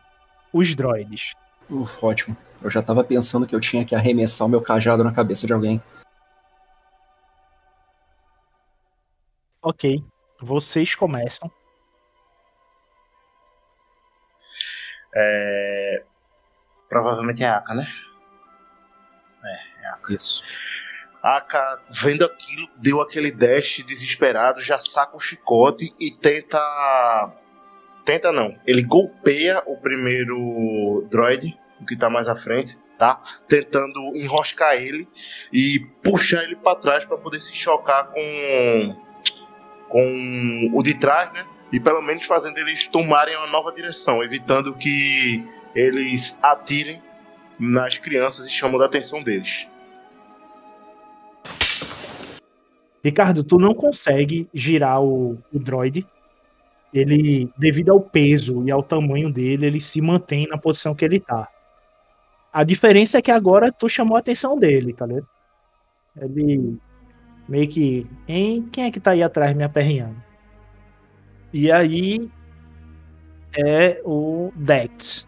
os 0.54 0.74
droids. 0.74 1.34
Uf, 1.70 1.98
ótimo. 2.02 2.38
Eu 2.64 2.70
já 2.70 2.82
tava 2.82 3.04
pensando 3.04 3.46
que 3.46 3.54
eu 3.54 3.60
tinha 3.60 3.84
que 3.84 3.94
arremessar 3.94 4.48
o 4.48 4.50
meu 4.50 4.62
cajado 4.62 5.04
na 5.04 5.12
cabeça 5.12 5.46
de 5.46 5.52
alguém. 5.52 5.82
Ok. 9.70 10.02
Vocês 10.40 10.96
começam. 10.96 11.52
É... 15.14 16.04
Provavelmente 16.88 17.44
é 17.44 17.48
a 17.48 17.58
Aka, 17.58 17.74
né? 17.74 17.86
É, 19.44 19.82
é 19.84 19.88
a 19.88 19.94
Aka. 19.96 20.14
Isso. 20.14 20.42
A 21.22 21.36
Aka, 21.36 21.84
vendo 21.92 22.24
aquilo, 22.24 22.70
deu 22.78 23.02
aquele 23.02 23.30
dash 23.30 23.84
desesperado, 23.86 24.62
já 24.62 24.78
saca 24.78 25.18
o 25.18 25.20
chicote 25.20 25.94
e 26.00 26.12
tenta. 26.12 26.62
Tenta 28.06 28.32
não. 28.32 28.58
Ele 28.66 28.84
golpeia 28.84 29.62
o 29.66 29.76
primeiro 29.76 31.06
droid, 31.12 31.60
o 31.82 31.86
que 31.86 31.98
tá 31.98 32.10
mais 32.10 32.30
à 32.30 32.36
frente, 32.36 32.78
tá? 32.98 33.20
Tentando 33.50 34.16
enroscar 34.16 34.76
ele 34.76 35.06
e 35.52 35.86
puxar 36.02 36.42
ele 36.44 36.56
para 36.56 36.80
trás 36.80 37.04
para 37.04 37.18
poder 37.18 37.42
se 37.42 37.54
chocar 37.54 38.08
com 38.12 39.07
com 39.90 40.70
o 40.74 40.84
de 40.84 40.94
trás, 40.94 41.32
né? 41.34 41.46
E 41.72 41.80
pelo 41.80 42.02
menos 42.02 42.26
fazendo 42.26 42.58
eles 42.58 42.88
tomarem 42.88 43.36
uma 43.36 43.48
nova 43.48 43.72
direção, 43.72 44.24
evitando 44.24 44.76
que 44.78 45.44
eles 45.76 46.44
atirem 46.44 47.02
nas 47.60 47.98
crianças 47.98 48.46
e 48.46 48.50
chamam 48.50 48.80
a 48.82 48.86
atenção 48.86 49.22
deles. 49.22 49.70
Ricardo, 53.04 53.44
tu 53.44 53.58
não 53.58 53.74
consegue 53.74 54.50
girar 54.54 55.02
o, 55.02 55.38
o 55.54 55.60
droid. 55.60 56.06
Ele, 56.94 57.50
devido 57.58 57.92
ao 57.92 58.02
peso 58.02 58.64
e 58.66 58.72
ao 58.72 58.82
tamanho 58.82 59.32
dele, 59.32 59.66
ele 59.66 59.80
se 59.80 60.02
mantém 60.02 60.48
na 60.48 60.58
posição 60.58 60.96
que 60.96 61.04
ele 61.04 61.20
tá. 61.20 61.48
A 62.52 62.64
diferença 62.64 63.18
é 63.18 63.22
que 63.22 63.30
agora 63.30 63.72
tu 63.72 63.88
chamou 63.88 64.16
a 64.16 64.20
atenção 64.20 64.58
dele, 64.58 64.94
tá 64.94 65.06
ligado? 65.06 65.28
Ele 66.20 66.78
meio 67.48 67.70
que, 67.70 68.08
hein, 68.28 68.68
quem 68.72 68.86
é 68.86 68.92
que 68.92 69.00
tá 69.00 69.12
aí 69.12 69.24
atrás 69.24 69.56
me 69.56 69.64
aperreando? 69.64 70.16
E 71.54 71.72
aí 71.72 72.30
é 73.56 74.02
o 74.04 74.52
Dex. 74.56 75.28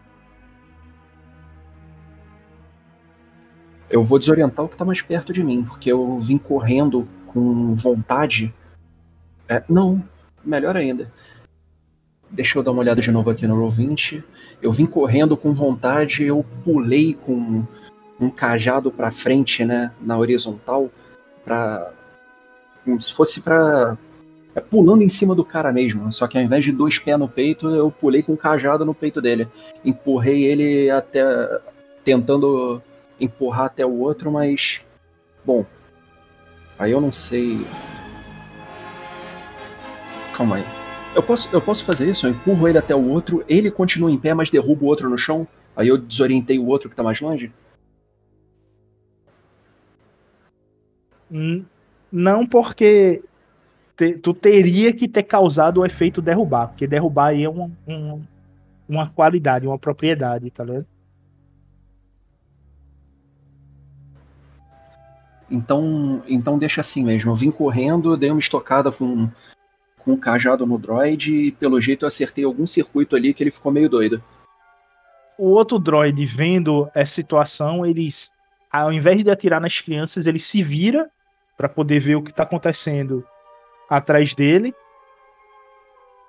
Eu 3.88 4.04
vou 4.04 4.18
desorientar 4.18 4.64
o 4.64 4.68
que 4.68 4.76
tá 4.76 4.84
mais 4.84 5.02
perto 5.02 5.32
de 5.32 5.42
mim, 5.42 5.64
porque 5.64 5.90
eu 5.90 6.18
vim 6.20 6.38
correndo 6.38 7.08
com 7.26 7.74
vontade. 7.74 8.54
É, 9.48 9.64
não, 9.68 10.02
melhor 10.44 10.76
ainda. 10.76 11.10
Deixa 12.30 12.56
eu 12.56 12.62
dar 12.62 12.70
uma 12.70 12.80
olhada 12.80 13.00
de 13.00 13.10
novo 13.10 13.30
aqui 13.30 13.46
no 13.46 13.56
Roll20. 13.56 14.22
Eu 14.62 14.70
vim 14.70 14.86
correndo 14.86 15.36
com 15.36 15.52
vontade, 15.52 16.22
eu 16.22 16.44
pulei 16.64 17.14
com 17.14 17.66
um 18.20 18.30
cajado 18.30 18.92
para 18.92 19.10
frente, 19.10 19.64
né, 19.64 19.90
na 20.00 20.16
horizontal, 20.16 20.90
para 21.44 21.92
como 22.90 23.00
se 23.00 23.12
fosse 23.14 23.40
pra. 23.40 23.96
É, 24.54 24.60
pulando 24.60 25.02
em 25.02 25.08
cima 25.08 25.34
do 25.34 25.44
cara 25.44 25.72
mesmo. 25.72 26.12
Só 26.12 26.26
que 26.26 26.36
ao 26.36 26.42
invés 26.42 26.64
de 26.64 26.72
dois 26.72 26.98
pés 26.98 27.18
no 27.18 27.28
peito, 27.28 27.68
eu 27.68 27.90
pulei 27.90 28.22
com 28.22 28.32
um 28.32 28.36
cajado 28.36 28.84
no 28.84 28.94
peito 28.94 29.20
dele. 29.20 29.48
Empurrei 29.84 30.44
ele 30.44 30.90
até. 30.90 31.22
tentando 32.04 32.82
empurrar 33.20 33.66
até 33.66 33.86
o 33.86 33.98
outro, 33.98 34.30
mas. 34.30 34.80
Bom. 35.44 35.64
Aí 36.78 36.90
eu 36.90 37.00
não 37.00 37.12
sei. 37.12 37.64
Calma 40.34 40.56
aí. 40.56 40.64
Eu 41.14 41.22
posso, 41.22 41.54
eu 41.54 41.60
posso 41.60 41.84
fazer 41.84 42.08
isso? 42.08 42.26
Eu 42.26 42.30
empurro 42.30 42.68
ele 42.68 42.78
até 42.78 42.94
o 42.94 43.08
outro, 43.08 43.44
ele 43.48 43.70
continua 43.70 44.10
em 44.10 44.16
pé, 44.16 44.32
mas 44.32 44.48
derruba 44.48 44.84
o 44.84 44.88
outro 44.88 45.10
no 45.10 45.18
chão. 45.18 45.46
Aí 45.74 45.88
eu 45.88 45.98
desorientei 45.98 46.58
o 46.58 46.66
outro 46.66 46.88
que 46.88 46.94
tá 46.96 47.02
mais 47.02 47.20
longe? 47.20 47.52
Hum, 51.30 51.64
não 52.12 52.46
porque 52.46 53.22
te, 53.96 54.14
tu 54.14 54.32
teria 54.32 54.92
que 54.92 55.06
ter 55.06 55.22
causado 55.22 55.80
o 55.80 55.86
efeito 55.86 56.22
derrubar, 56.22 56.68
porque 56.68 56.86
derrubar 56.86 57.28
aí 57.28 57.44
é 57.44 57.48
uma, 57.48 57.70
uma, 57.86 58.20
uma 58.88 59.10
qualidade, 59.10 59.66
uma 59.66 59.78
propriedade, 59.78 60.50
tá 60.50 60.64
ligado? 60.64 60.86
Então, 65.50 66.22
então 66.28 66.58
deixa 66.58 66.80
assim 66.80 67.04
mesmo. 67.04 67.32
Eu 67.32 67.34
vim 67.34 67.50
correndo, 67.50 68.16
dei 68.16 68.30
uma 68.30 68.38
estocada 68.38 68.92
com, 68.92 69.28
com 69.98 70.12
o 70.12 70.18
cajado 70.18 70.64
no 70.64 70.78
droid 70.78 71.34
e 71.34 71.52
pelo 71.52 71.80
jeito 71.80 72.04
eu 72.04 72.08
acertei 72.08 72.44
algum 72.44 72.66
circuito 72.66 73.16
ali 73.16 73.34
que 73.34 73.42
ele 73.42 73.50
ficou 73.50 73.72
meio 73.72 73.88
doido. 73.88 74.22
O 75.36 75.48
outro 75.48 75.78
droid, 75.78 76.24
vendo 76.26 76.88
essa 76.94 77.14
situação, 77.14 77.84
eles, 77.84 78.30
ao 78.70 78.92
invés 78.92 79.24
de 79.24 79.30
atirar 79.30 79.60
nas 79.60 79.80
crianças, 79.80 80.26
ele 80.26 80.38
se 80.38 80.62
vira 80.62 81.10
para 81.60 81.68
poder 81.68 82.00
ver 82.00 82.16
o 82.16 82.22
que 82.22 82.30
está 82.30 82.44
acontecendo 82.44 83.22
atrás 83.86 84.32
dele. 84.32 84.74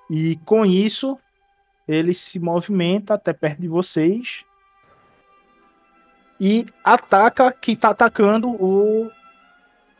E 0.10 0.36
com 0.44 0.65
isso, 0.65 1.17
ele 1.88 2.13
se 2.13 2.38
movimenta 2.38 3.13
até 3.13 3.32
perto 3.32 3.62
de 3.62 3.70
vocês 3.70 4.44
e 6.38 6.67
ataca 6.84 7.50
quem 7.50 7.76
está 7.76 7.91
atacando 7.91 8.50
o, 8.50 9.10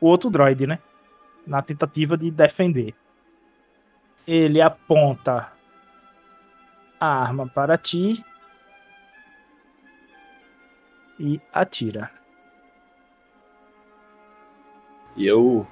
o 0.02 0.06
outro 0.06 0.30
droid, 0.30 0.68
né? 0.68 0.80
Na 1.48 1.62
tentativa 1.62 2.18
de 2.18 2.30
defender. 2.30 2.94
Ele 4.28 4.62
aponta 4.62 5.50
a 7.00 7.08
arma 7.08 7.48
para 7.48 7.78
ti 7.78 8.22
e 11.18 11.40
atira. 11.54 12.12
E 15.16 15.26
eu 15.26 15.68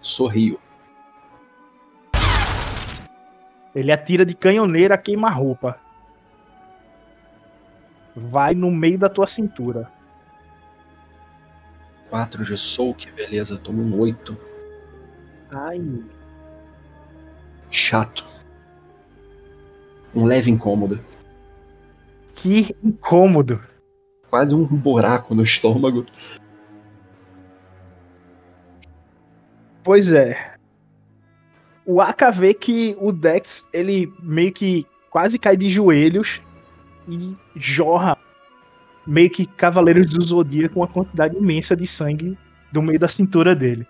sorrio. 0.00 0.58
Ele 3.74 3.90
atira 3.90 4.24
de 4.24 4.34
canhoneira 4.34 4.96
queima-roupa. 4.96 5.78
Vai 8.14 8.54
no 8.54 8.70
meio 8.70 8.98
da 8.98 9.08
tua 9.08 9.26
cintura. 9.26 9.90
4 12.10 12.44
de 12.44 12.56
soak, 12.56 13.10
beleza, 13.10 13.58
tomo 13.58 13.82
um 13.82 13.98
8. 13.98 14.36
Ai. 15.50 16.04
Chato. 17.70 18.24
Um 20.14 20.24
leve 20.24 20.48
incômodo. 20.50 21.00
Que 22.36 22.76
incômodo. 22.84 23.60
Quase 24.30 24.54
um 24.54 24.64
buraco 24.64 25.34
no 25.34 25.42
estômago. 25.42 26.06
Pois 29.84 30.12
é. 30.12 30.54
o 31.86 32.00
Aka 32.00 32.30
vê 32.30 32.54
que 32.54 32.96
o 32.98 33.12
Dex, 33.12 33.68
ele 33.72 34.10
meio 34.22 34.50
que 34.50 34.86
quase 35.10 35.38
cai 35.38 35.56
de 35.56 35.68
joelhos 35.68 36.40
e 37.06 37.36
jorra 37.54 38.16
meio 39.06 39.28
que 39.28 39.44
Cavaleiros 39.44 40.06
do 40.06 40.24
Zodíaco 40.24 40.74
com 40.74 40.80
uma 40.80 40.88
quantidade 40.88 41.36
imensa 41.36 41.76
de 41.76 41.86
sangue 41.86 42.38
do 42.72 42.82
meio 42.82 42.98
da 42.98 43.06
cintura 43.06 43.54
dele. 43.54 43.86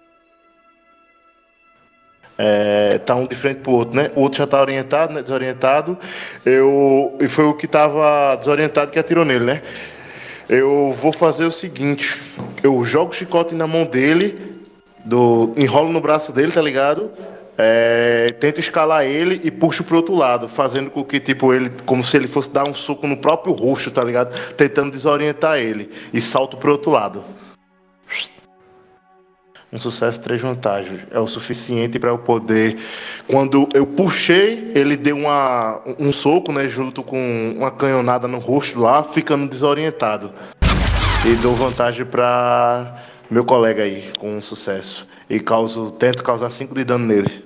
É, 2.37 2.99
tá 2.99 3.15
um 3.15 3.29
de 3.29 3.37
frente 3.37 3.61
pro 3.61 3.73
outro, 3.73 3.97
né? 3.97 4.11
O 4.17 4.23
outro 4.23 4.39
já 4.39 4.47
tá 4.47 4.61
orientado, 4.61 5.15
né? 5.15 5.23
Desorientado. 5.23 5.97
Eu, 6.45 7.17
e 7.21 7.29
foi 7.29 7.45
o 7.45 7.55
que 7.55 7.69
tava 7.69 8.35
desorientado 8.37 8.91
que 8.91 8.99
atirou 8.99 9.25
nele, 9.25 9.45
né? 9.45 9.63
Eu 10.49 10.93
vou 10.93 11.13
fazer 11.13 11.45
o 11.45 11.53
seguinte: 11.53 12.19
eu 12.63 12.85
jogo 12.85 13.13
o 13.13 13.15
chicote 13.15 13.55
na 13.55 13.69
mão 13.69 13.87
dele, 13.87 14.54
do, 15.05 15.53
enrolo 15.57 15.93
no 15.93 16.01
braço 16.01 16.33
dele, 16.33 16.51
tá 16.51 16.63
ligado? 16.63 17.11
É, 17.57 18.35
tento 18.41 18.59
escalar 18.59 19.05
ele 19.05 19.41
e 19.45 19.51
puxo 19.51 19.85
pro 19.85 19.97
outro 19.97 20.15
lado, 20.15 20.49
fazendo 20.49 20.91
com 20.91 21.05
que, 21.05 21.21
tipo, 21.21 21.53
ele, 21.53 21.71
como 21.87 22.03
se 22.03 22.17
ele 22.17 22.27
fosse 22.27 22.51
dar 22.51 22.69
um 22.69 22.75
soco 22.75 23.07
no 23.07 23.17
próprio 23.17 23.53
rosto, 23.53 23.91
tá 23.91 24.03
ligado? 24.03 24.35
Tentando 24.55 24.91
desorientar 24.91 25.59
ele. 25.59 25.89
E 26.13 26.21
salto 26.21 26.57
pro 26.57 26.73
outro 26.73 26.91
lado. 26.91 27.25
Um 29.73 29.79
sucesso, 29.79 30.21
três 30.21 30.41
vantagens. 30.41 31.01
É 31.11 31.19
o 31.19 31.27
suficiente 31.27 31.99
para 31.99 32.11
eu 32.11 32.19
poder. 32.19 32.77
Quando 33.27 33.69
eu 33.75 33.85
puxei, 33.85 34.71
ele 34.73 34.97
deu 34.97 35.17
uma, 35.17 35.83
um 35.99 36.13
soco, 36.13 36.53
né? 36.53 36.69
Junto 36.69 37.03
com 37.03 37.55
uma 37.57 37.73
canhonada 37.73 38.29
no 38.29 38.39
rosto 38.39 38.81
lá, 38.81 39.03
ficando 39.03 39.49
desorientado. 39.49 40.33
E 41.27 41.35
dou 41.37 41.57
vantagem 41.57 42.07
para 42.07 43.03
meu 43.31 43.45
colega 43.45 43.83
aí, 43.83 44.03
com 44.19 44.37
um 44.37 44.41
sucesso. 44.41 45.09
E 45.29 45.41
causo, 45.41 45.91
tento 45.93 46.23
causar 46.23 46.51
5 46.51 46.75
de 46.75 46.85
dano 46.85 47.07
nele. 47.07 47.45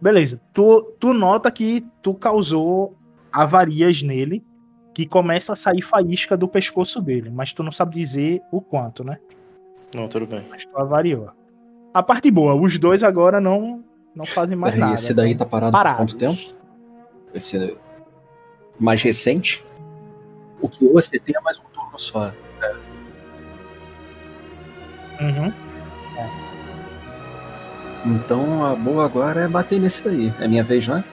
Beleza. 0.00 0.40
Tu, 0.52 0.82
tu 1.00 1.12
nota 1.12 1.50
que 1.50 1.84
tu 2.02 2.14
causou 2.14 2.96
avarias 3.32 4.02
nele 4.02 4.44
que 4.94 5.06
começa 5.06 5.52
a 5.52 5.56
sair 5.56 5.82
faísca 5.82 6.36
do 6.36 6.48
pescoço 6.48 7.02
dele, 7.02 7.28
mas 7.30 7.52
tu 7.52 7.62
não 7.62 7.70
sabe 7.70 7.94
dizer 7.94 8.40
o 8.50 8.60
quanto, 8.62 9.04
né? 9.04 9.18
Não, 9.94 10.08
tudo 10.08 10.26
bem. 10.26 10.44
Mas 10.48 10.64
tu 10.64 10.76
avariou. 10.78 11.28
A 11.92 12.02
parte 12.02 12.30
boa, 12.30 12.54
os 12.54 12.78
dois 12.78 13.02
agora 13.02 13.40
não 13.40 13.84
não 14.14 14.24
fazem 14.24 14.56
mais 14.56 14.72
Peraí, 14.72 14.80
nada. 14.88 14.94
esse 14.94 15.12
daí 15.12 15.36
tá 15.36 15.44
parado 15.44 15.76
há 15.76 15.94
quanto 15.94 16.16
tempo? 16.16 16.40
Esse 17.34 17.76
mais 18.80 19.02
recente? 19.02 19.62
O 20.60 20.68
que 20.68 20.86
você 20.88 21.18
tem 21.18 21.34
é 21.36 21.40
mais 21.40 21.58
um 21.58 21.64
turno 21.72 21.98
só. 21.98 22.32
Uhum. 25.20 25.52
Então 28.06 28.64
a 28.64 28.74
boa 28.74 29.04
agora 29.04 29.42
é 29.42 29.48
bater 29.48 29.80
nesse 29.80 30.04
daí. 30.04 30.32
É 30.40 30.46
minha 30.46 30.62
vez, 30.62 30.86
né? 30.86 31.04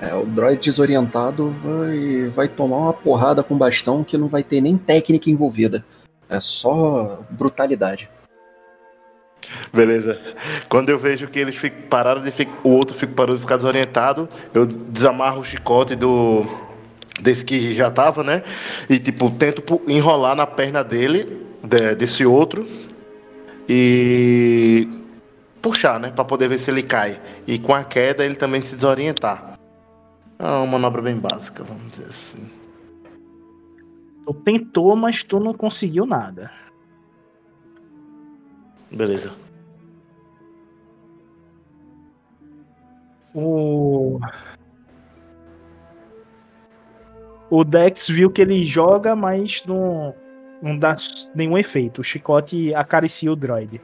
É, 0.00 0.14
o 0.14 0.26
droid 0.26 0.60
desorientado 0.60 1.50
vai, 1.50 2.28
vai 2.30 2.48
tomar 2.48 2.78
uma 2.78 2.92
porrada 2.92 3.42
com 3.42 3.56
bastão 3.56 4.02
que 4.02 4.18
não 4.18 4.26
vai 4.26 4.42
ter 4.42 4.60
nem 4.60 4.76
técnica 4.76 5.30
envolvida. 5.30 5.84
É 6.28 6.40
só 6.40 7.22
brutalidade. 7.30 8.10
Beleza. 9.72 10.20
Quando 10.68 10.88
eu 10.88 10.98
vejo 10.98 11.28
que 11.28 11.38
eles 11.38 11.56
ficam, 11.56 11.82
pararam 11.88 12.20
de 12.20 12.30
ficar, 12.30 12.52
o 12.64 12.70
outro 12.70 12.96
fica, 12.96 13.12
parou 13.12 13.36
de 13.36 13.42
ficar 13.42 13.56
desorientado, 13.56 14.28
eu 14.52 14.66
desamarro 14.66 15.40
o 15.40 15.44
chicote 15.44 15.94
do 15.94 16.44
desse 17.20 17.44
que 17.44 17.72
já 17.72 17.90
tava, 17.90 18.22
né? 18.22 18.42
E 18.88 18.98
tipo 18.98 19.30
tento 19.30 19.80
enrolar 19.86 20.34
na 20.34 20.46
perna 20.46 20.82
dele, 20.82 21.46
de- 21.62 21.94
desse 21.94 22.24
outro 22.24 22.66
e 23.68 24.88
puxar, 25.60 26.00
né, 26.00 26.10
Pra 26.10 26.24
poder 26.24 26.48
ver 26.48 26.58
se 26.58 26.70
ele 26.70 26.82
cai. 26.82 27.20
E 27.46 27.58
com 27.58 27.74
a 27.74 27.84
queda 27.84 28.24
ele 28.24 28.34
também 28.34 28.60
se 28.60 28.74
desorientar. 28.74 29.58
É 30.38 30.44
uma 30.44 30.66
manobra 30.66 31.00
bem 31.00 31.16
básica, 31.16 31.62
vamos 31.62 31.90
dizer 31.90 32.06
assim. 32.08 32.50
Tu 34.26 34.34
tentou, 34.44 34.96
mas 34.96 35.22
tu 35.22 35.38
não 35.38 35.52
conseguiu 35.54 36.04
nada. 36.06 36.50
Beleza. 38.90 39.32
O 43.34 44.18
o 47.54 47.64
Dex 47.64 48.08
viu 48.08 48.30
que 48.30 48.40
ele 48.40 48.64
joga, 48.64 49.14
mas 49.14 49.62
não 49.66 50.14
não 50.62 50.78
dá 50.78 50.96
nenhum 51.34 51.58
efeito. 51.58 52.00
O 52.00 52.04
chicote 52.04 52.74
acaricia 52.74 53.30
o 53.30 53.36
droid. 53.36 53.78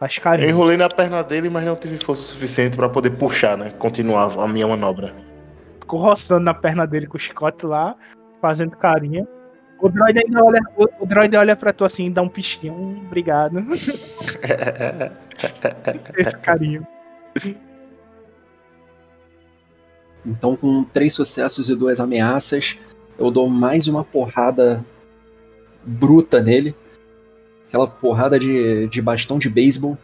Faz 0.00 0.16
Eu 0.16 0.22
carinho. 0.22 0.48
enrolei 0.48 0.76
na 0.76 0.88
perna 0.88 1.22
dele, 1.22 1.48
mas 1.48 1.64
não 1.64 1.76
tive 1.76 1.96
força 1.98 2.22
suficiente 2.22 2.76
pra 2.76 2.88
poder 2.88 3.10
puxar, 3.10 3.56
né? 3.56 3.70
Continuar 3.78 4.32
a 4.36 4.48
minha 4.48 4.66
manobra. 4.66 5.12
Ficou 5.80 6.00
roçando 6.00 6.40
na 6.44 6.54
perna 6.54 6.86
dele 6.86 7.06
com 7.06 7.16
o 7.16 7.20
chicote 7.20 7.64
lá, 7.66 7.94
fazendo 8.40 8.72
carinho. 8.72 9.28
O 9.80 9.88
droid 9.88 10.18
ainda 10.18 10.44
olha, 10.44 10.60
o, 10.76 11.04
o 11.04 11.06
droid 11.06 11.36
olha 11.36 11.54
pra 11.54 11.72
tu 11.72 11.84
assim 11.84 12.06
e 12.06 12.10
dá 12.10 12.20
um 12.22 12.28
pisquinho. 12.28 13.00
Obrigado. 13.06 13.60
Esse 16.16 16.36
carinho. 16.38 16.84
Então, 20.24 20.56
com 20.56 20.84
três 20.84 21.14
sucessos 21.14 21.68
e 21.68 21.76
duas 21.76 22.00
ameaças, 22.00 22.78
eu 23.18 23.30
dou 23.30 23.48
mais 23.48 23.88
uma 23.88 24.04
porrada 24.04 24.84
bruta 25.84 26.40
nele. 26.40 26.74
Aquela 27.66 27.86
porrada 27.86 28.38
de, 28.38 28.88
de 28.88 29.02
bastão 29.02 29.38
de 29.38 29.48
beisebol. 29.48 29.96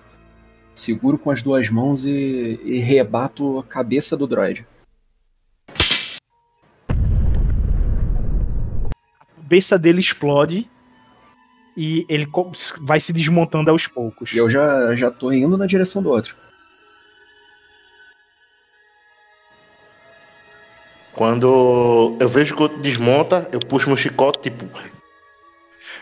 Seguro 0.75 1.17
com 1.17 1.31
as 1.31 1.43
duas 1.43 1.71
mãos 1.71 2.05
e, 2.05 2.61
e 2.65 2.79
rebato 2.79 3.59
a 3.59 3.63
cabeça 3.63 4.17
do 4.17 4.27
droid. 4.27 4.67
A 9.21 9.27
cabeça 9.37 9.79
dele 9.79 10.01
explode 10.01 10.69
e 11.77 12.05
ele 12.09 12.27
vai 12.81 13.01
se 13.01 13.13
desmontando 13.13 13.71
aos 13.71 13.87
poucos. 13.87 14.33
E 14.33 14.37
eu 14.37 14.49
já, 14.49 14.95
já 14.95 15.11
tô 15.11 15.33
indo 15.33 15.57
na 15.57 15.67
direção 15.67 16.03
do 16.03 16.11
outro. 16.11 16.37
Quando 21.15 22.17
eu 22.19 22.29
vejo 22.29 22.55
que 22.55 22.61
o 22.61 22.63
outro 22.65 22.79
desmonta, 22.81 23.49
eu 23.53 23.61
puxo 23.61 23.89
meu 23.89 23.97
chicote, 23.97 24.51
tipo. 24.51 24.69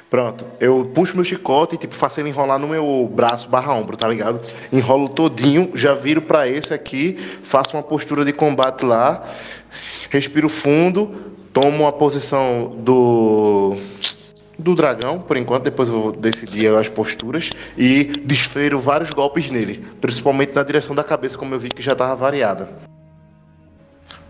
Pronto, 0.09 0.45
eu 0.61 0.91
puxo 0.95 1.15
meu 1.15 1.25
chicote 1.25 1.75
e 1.75 1.79
tipo, 1.79 1.95
faço 1.95 2.21
ele 2.21 2.29
enrolar 2.29 2.59
no 2.59 2.69
meu 2.69 3.11
braço 3.15 3.49
barra 3.49 3.73
ombro, 3.73 3.97
tá 3.97 4.07
ligado? 4.09 4.41
Enrolo 4.71 5.09
todinho, 5.09 5.71
já 5.75 5.95
viro 5.95 6.21
pra 6.21 6.47
esse 6.47 6.75
aqui, 6.75 7.17
faço 7.43 7.77
uma 7.77 7.83
postura 7.83 8.23
de 8.23 8.33
combate 8.33 8.85
lá, 8.85 9.27
respiro 10.11 10.51
fundo, 10.51 11.11
tomo 11.53 11.87
a 11.87 11.93
posição 11.93 12.77
do 12.79 13.75
do 14.59 14.75
dragão, 14.75 15.19
por 15.19 15.37
enquanto, 15.37 15.65
depois 15.65 15.89
eu 15.89 16.01
vou 16.01 16.13
decidir 16.13 16.69
as 16.77 16.89
posturas 16.89 17.51
e 17.77 18.05
desfeiro 18.05 18.79
vários 18.79 19.11
golpes 19.11 19.51
nele, 19.51 19.85
principalmente 20.01 20.55
na 20.55 20.63
direção 20.63 20.95
da 20.95 21.03
cabeça, 21.03 21.39
como 21.39 21.55
eu 21.55 21.59
vi 21.59 21.69
que 21.71 21.83
já 21.83 21.95
tava 21.95 22.15
variada. 22.15 22.69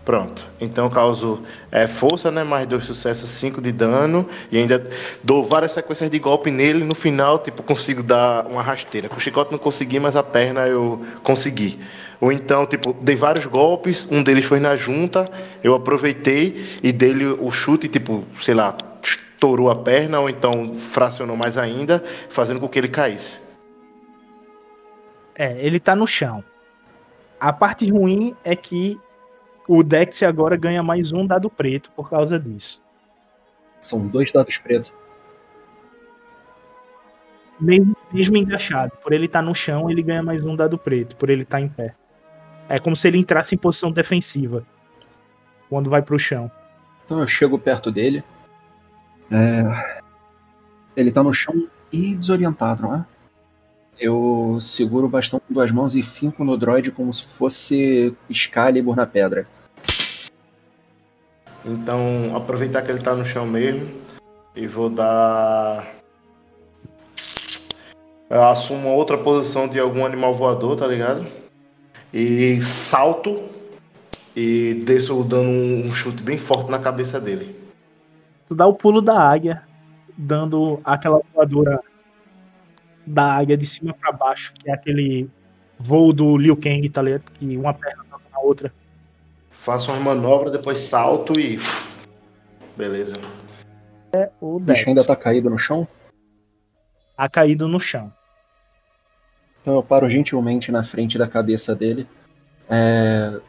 Pronto. 0.05 0.45
Então 0.59 0.85
eu 0.85 0.91
causo 0.91 1.41
é, 1.71 1.87
força, 1.87 2.29
né? 2.29 2.43
Mais 2.43 2.67
dois 2.67 2.85
sucessos, 2.85 3.29
cinco 3.29 3.61
de 3.61 3.71
dano. 3.71 4.27
E 4.51 4.57
ainda 4.57 4.85
dou 5.23 5.45
várias 5.45 5.71
sequências 5.71 6.09
de 6.09 6.19
golpe 6.19 6.51
nele. 6.51 6.83
No 6.83 6.93
final, 6.93 7.39
tipo, 7.39 7.63
consigo 7.63 8.03
dar 8.03 8.45
uma 8.47 8.61
rasteira. 8.61 9.07
Com 9.07 9.15
o 9.15 9.19
chicote 9.19 9.51
não 9.51 9.59
consegui, 9.59 9.99
mas 9.99 10.17
a 10.17 10.23
perna 10.23 10.67
eu 10.67 11.01
consegui. 11.23 11.79
Ou 12.19 12.33
então, 12.33 12.65
tipo, 12.65 12.91
dei 12.93 13.15
vários 13.15 13.45
golpes. 13.45 14.05
Um 14.11 14.21
deles 14.21 14.43
foi 14.43 14.59
na 14.59 14.75
junta. 14.75 15.29
Eu 15.63 15.73
aproveitei 15.73 16.53
e 16.83 16.91
dei 16.91 17.25
o 17.25 17.49
chute, 17.49 17.87
tipo, 17.87 18.25
sei 18.41 18.55
lá, 18.55 18.75
estourou 19.01 19.69
a 19.69 19.75
perna. 19.75 20.19
Ou 20.19 20.29
então 20.29 20.75
fracionou 20.75 21.37
mais 21.37 21.57
ainda, 21.57 22.03
fazendo 22.27 22.59
com 22.59 22.67
que 22.67 22.77
ele 22.77 22.89
caísse. 22.89 23.41
É, 25.33 25.65
ele 25.65 25.79
tá 25.79 25.95
no 25.95 26.05
chão. 26.05 26.43
A 27.39 27.53
parte 27.53 27.89
ruim 27.89 28.35
é 28.43 28.53
que 28.53 28.99
o 29.67 29.83
Dex 29.83 30.23
agora 30.23 30.55
ganha 30.55 30.83
mais 30.83 31.11
um 31.11 31.25
dado 31.25 31.49
preto 31.49 31.91
por 31.95 32.09
causa 32.09 32.39
disso. 32.39 32.81
São 33.79 34.07
dois 34.07 34.31
dados 34.31 34.57
pretos. 34.57 34.93
Mesmo, 37.59 37.95
mesmo 38.11 38.37
engaixado, 38.37 38.91
por 39.01 39.13
ele 39.13 39.25
estar 39.25 39.41
no 39.41 39.55
chão, 39.55 39.89
ele 39.89 40.01
ganha 40.01 40.23
mais 40.23 40.43
um 40.43 40.55
dado 40.55 40.77
preto, 40.77 41.15
por 41.15 41.29
ele 41.29 41.43
estar 41.43 41.61
em 41.61 41.69
pé. 41.69 41.95
É 42.67 42.79
como 42.79 42.95
se 42.95 43.07
ele 43.07 43.17
entrasse 43.17 43.55
em 43.55 43.57
posição 43.57 43.91
defensiva 43.91 44.65
quando 45.69 45.89
vai 45.89 46.01
pro 46.01 46.19
chão. 46.19 46.51
Então 47.05 47.19
eu 47.19 47.27
chego 47.27 47.59
perto 47.59 47.91
dele. 47.91 48.23
É, 49.31 50.01
Ele 50.95 51.11
tá 51.11 51.23
no 51.23 51.33
chão 51.33 51.67
e 51.91 52.15
desorientado, 52.15 52.83
não 52.83 52.95
é? 52.95 53.05
Eu 54.03 54.57
seguro 54.59 55.05
o 55.05 55.09
bastão 55.09 55.39
com 55.39 55.53
duas 55.53 55.71
mãos 55.71 55.95
e 55.95 56.03
finco 56.03 56.43
no 56.43 56.57
droid 56.57 56.91
como 56.91 57.13
se 57.13 57.23
fosse 57.23 58.13
Excalibur 58.29 58.97
na 58.97 59.07
pedra. 59.07 59.47
Então, 61.63 62.35
aproveitar 62.35 62.81
que 62.81 62.91
ele 62.91 62.99
tá 62.99 63.15
no 63.15 63.23
chão 63.23 63.45
mesmo 63.45 63.89
e 64.53 64.67
vou 64.67 64.89
dar. 64.89 65.87
Eu 68.29 68.43
assumo 68.43 68.89
outra 68.89 69.17
posição 69.17 69.69
de 69.69 69.79
algum 69.79 70.05
animal 70.05 70.35
voador, 70.35 70.75
tá 70.75 70.85
ligado? 70.85 71.25
E 72.13 72.61
salto 72.61 73.41
e 74.35 74.83
desço 74.85 75.23
dando 75.23 75.47
um 75.49 75.89
chute 75.93 76.21
bem 76.21 76.37
forte 76.37 76.69
na 76.69 76.77
cabeça 76.77 77.21
dele. 77.21 77.55
Tu 78.49 78.53
dá 78.53 78.67
o 78.67 78.73
pulo 78.73 79.01
da 79.01 79.17
águia, 79.17 79.63
dando 80.17 80.81
aquela 80.83 81.21
voadora 81.33 81.81
da 83.05 83.33
águia 83.37 83.57
de 83.57 83.65
cima 83.65 83.93
pra 83.93 84.11
baixo, 84.11 84.53
que 84.59 84.69
é 84.69 84.73
aquele 84.73 85.29
voo 85.79 86.13
do 86.13 86.37
Liu 86.37 86.55
Kang, 86.55 86.87
tá 86.89 87.01
ligado? 87.01 87.23
Que 87.33 87.57
uma 87.57 87.73
perna 87.73 88.03
toca 88.09 88.23
na 88.31 88.39
outra. 88.39 88.73
Faço 89.49 89.91
uma 89.91 89.99
manobra, 90.15 90.49
depois 90.49 90.79
salto 90.79 91.39
e. 91.39 91.57
Beleza. 92.77 93.17
O 94.39 94.55
O 94.55 94.59
bicho 94.59 94.87
ainda 94.89 95.03
tá 95.03 95.15
caído 95.15 95.49
no 95.49 95.57
chão? 95.57 95.87
tá 97.15 97.29
caído 97.29 97.67
no 97.67 97.79
chão. 97.79 98.11
Então 99.61 99.75
eu 99.75 99.83
paro 99.83 100.09
gentilmente 100.09 100.71
na 100.71 100.83
frente 100.83 101.17
da 101.17 101.27
cabeça 101.27 101.75
dele. 101.75 102.07
é, 102.69 103.39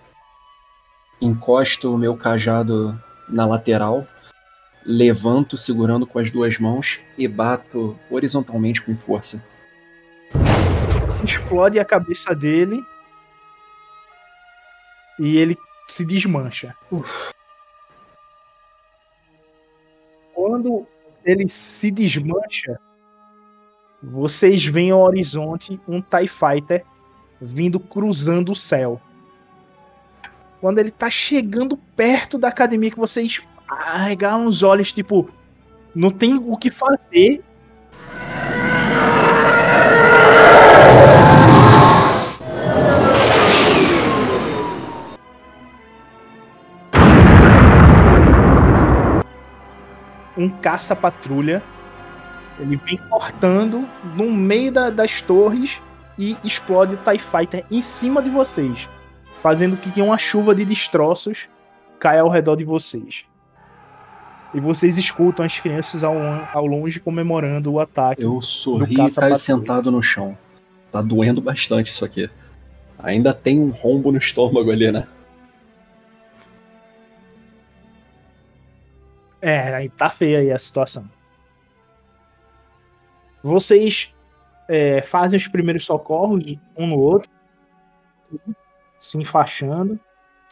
Encosto 1.21 1.95
o 1.95 1.99
meu 1.99 2.17
cajado 2.17 3.01
na 3.29 3.47
lateral. 3.47 4.07
Levanto 4.87 5.57
segurando 5.57 6.07
com 6.07 6.19
as 6.19 6.31
duas 6.31 6.59
mãos 6.59 7.01
e 7.17 7.27
bato 7.27 7.99
horizontalmente 8.11 8.83
com 8.83 8.95
força. 8.95 9.47
Explode 11.25 11.79
a 11.79 11.85
cabeça 11.85 12.35
dele 12.35 12.85
e 15.19 15.39
ele 15.39 15.57
se 15.89 16.05
desmancha. 16.05 16.77
Quando 20.35 20.87
ele 21.25 21.49
se 21.49 21.91
desmancha, 21.91 22.79
vocês 24.03 24.65
veem 24.67 24.91
ao 24.91 25.01
horizonte 25.01 25.81
um 25.89 26.03
TIE 26.03 26.29
Fighter 26.29 26.85
vindo 27.41 27.81
cruzando 27.81 28.53
o 28.53 28.57
céu. 28.57 29.01
Quando 30.61 30.79
ele 30.79 30.91
tá 30.91 31.09
chegando 31.09 31.77
perto 31.97 32.39
da 32.39 32.49
academia, 32.49 32.91
que 32.91 32.99
vocês 32.99 33.43
arregalam 33.69 34.47
os 34.47 34.63
olhos, 34.63 34.93
tipo, 34.93 35.29
não 35.95 36.11
tem 36.11 36.35
o 36.35 36.57
que 36.57 36.71
fazer. 36.71 37.43
Um 50.37 50.49
caça-patrulha. 50.51 51.63
Ele 52.59 52.77
vem 52.77 52.97
cortando 53.09 53.85
no 54.17 54.31
meio 54.31 54.71
da- 54.71 54.91
das 54.91 55.21
torres 55.21 55.79
e 56.19 56.37
explode 56.45 56.95
o 56.95 56.99
TIE 56.99 57.19
Fighter 57.19 57.65
em 57.71 57.81
cima 57.81 58.23
de 58.23 58.31
vocês, 58.31 58.89
fazendo 59.43 59.77
que 59.77 60.01
uma 60.01 60.19
chuva 60.19 60.55
de 60.55 60.65
destroços 60.65 61.49
caia 61.99 62.21
ao 62.21 62.29
redor 62.29 62.57
de 62.57 62.65
vocês. 62.65 63.25
E 64.55 64.61
vocês 64.61 64.97
escutam 64.97 65.45
as 65.45 65.59
crianças 65.59 66.05
ao, 66.05 66.17
ao 66.53 66.65
longe 66.65 67.01
comemorando 67.01 67.73
o 67.73 67.81
ataque. 67.81 68.23
Eu 68.23 68.41
sorri 68.41 68.95
e 68.95 69.13
caio 69.13 69.37
sentado 69.37 69.91
no 69.91 70.01
chão. 70.01 70.39
Tá 70.93 71.03
doendo 71.03 71.41
bastante 71.41 71.91
isso 71.91 72.05
aqui. 72.05 72.31
Ainda 72.97 73.35
tem 73.35 73.59
um 73.59 73.71
rombo 73.71 74.13
no 74.13 74.19
estômago 74.19 74.71
ali, 74.71 74.93
né? 74.93 75.07
É, 79.43 79.89
tá 79.89 80.09
feia 80.09 80.39
aí 80.39 80.53
a 80.53 80.59
situação. 80.59 81.05
Vocês 83.43 84.15
é, 84.69 85.03
fazem 85.03 85.37
os 85.37 85.49
primeiros 85.49 85.85
socorros 85.85 86.43
um 86.77 86.87
no 86.87 86.99
outro, 86.99 87.29
se 88.99 89.19
enfaixando, 89.19 90.01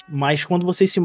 mas 0.06 0.44
quando 0.44 0.66
vocês 0.66 0.92
se 0.92 1.00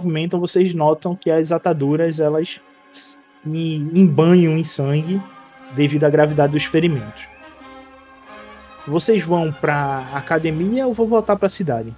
movimentam, 0.00 0.40
vocês 0.40 0.72
notam 0.72 1.14
que 1.14 1.30
as 1.30 1.52
ataduras 1.52 2.18
elas 2.18 2.60
se 2.92 3.18
embanham 3.54 4.56
em 4.56 4.64
sangue 4.64 5.20
devido 5.74 6.04
à 6.04 6.10
gravidade 6.10 6.52
dos 6.52 6.64
ferimentos. 6.64 7.28
Vocês 8.86 9.22
vão 9.22 9.52
pra 9.52 10.08
academia 10.14 10.86
ou 10.86 10.94
vão 10.94 11.06
voltar 11.06 11.36
pra 11.36 11.48
cidade? 11.48 11.94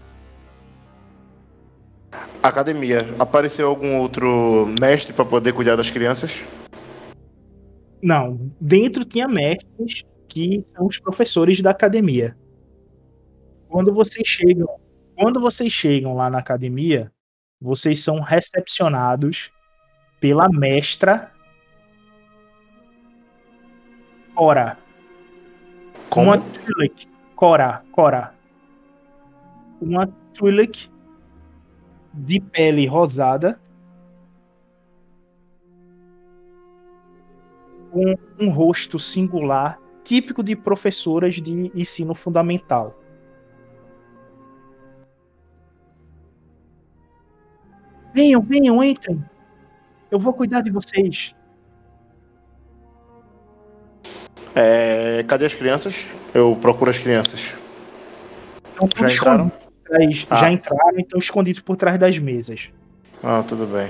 Academia. 2.43 3.07
Apareceu 3.19 3.69
algum 3.69 3.99
outro 3.99 4.67
mestre 4.81 5.15
pra 5.15 5.25
poder 5.25 5.53
cuidar 5.53 5.77
das 5.77 5.91
crianças? 5.91 6.41
Não, 8.03 8.51
dentro 8.61 9.05
tinha 9.05 9.29
mestres 9.29 10.03
que 10.29 10.67
são 10.75 10.87
os 10.87 10.99
professores 10.99 11.63
da 11.63 11.71
academia. 11.71 12.37
Quando 13.69 13.95
vocês 13.95 14.27
chegam, 14.27 14.69
quando 15.17 15.41
vocês 15.41 15.73
chegam 15.73 16.15
lá 16.15 16.29
na 16.29 16.39
academia, 16.39 17.11
vocês 17.63 18.01
são 18.03 18.21
recepcionados 18.21 19.51
pela 20.21 20.49
mestra 20.49 21.31
Cora. 24.35 24.79
Como? 26.11 26.27
Uma 26.27 26.39
Twi'lek. 26.39 27.09
Cora, 27.37 27.83
Cora. 27.93 28.35
Uma 29.81 30.09
Twi'lek 30.35 30.91
de 32.15 32.41
pele 32.41 32.87
rosada. 32.87 33.61
Com 37.91 38.17
um 38.41 38.51
rosto 38.51 38.99
singular, 38.99 39.79
típico 40.03 40.43
de 40.43 40.57
professoras 40.57 41.35
de 41.35 41.71
ensino 41.79 42.15
fundamental. 42.15 43.02
Venham, 48.15 48.41
venham, 48.43 48.83
entrem. 48.85 49.23
Eu 50.11 50.19
vou 50.19 50.33
cuidar 50.33 50.61
de 50.61 50.71
vocês. 50.71 51.35
É, 54.55 55.25
cadê 55.27 55.47
as 55.47 55.55
crianças? 55.55 56.07
Eu 56.35 56.57
procuro 56.61 56.91
as 56.91 56.99
crianças. 56.99 57.55
Estão 58.69 58.89
Já 59.09 59.15
entraram? 59.15 59.53
trás- 59.85 60.27
Ah. 60.31 60.41
Já 60.41 60.51
entraram 60.51 60.99
e 60.99 61.03
estão 61.03 61.19
escondidos 61.19 61.61
por 61.63 61.77
trás 61.77 61.99
das 61.99 62.19
mesas. 62.19 62.69
Ah, 63.23 63.43
tudo 63.47 63.67
bem. 63.67 63.89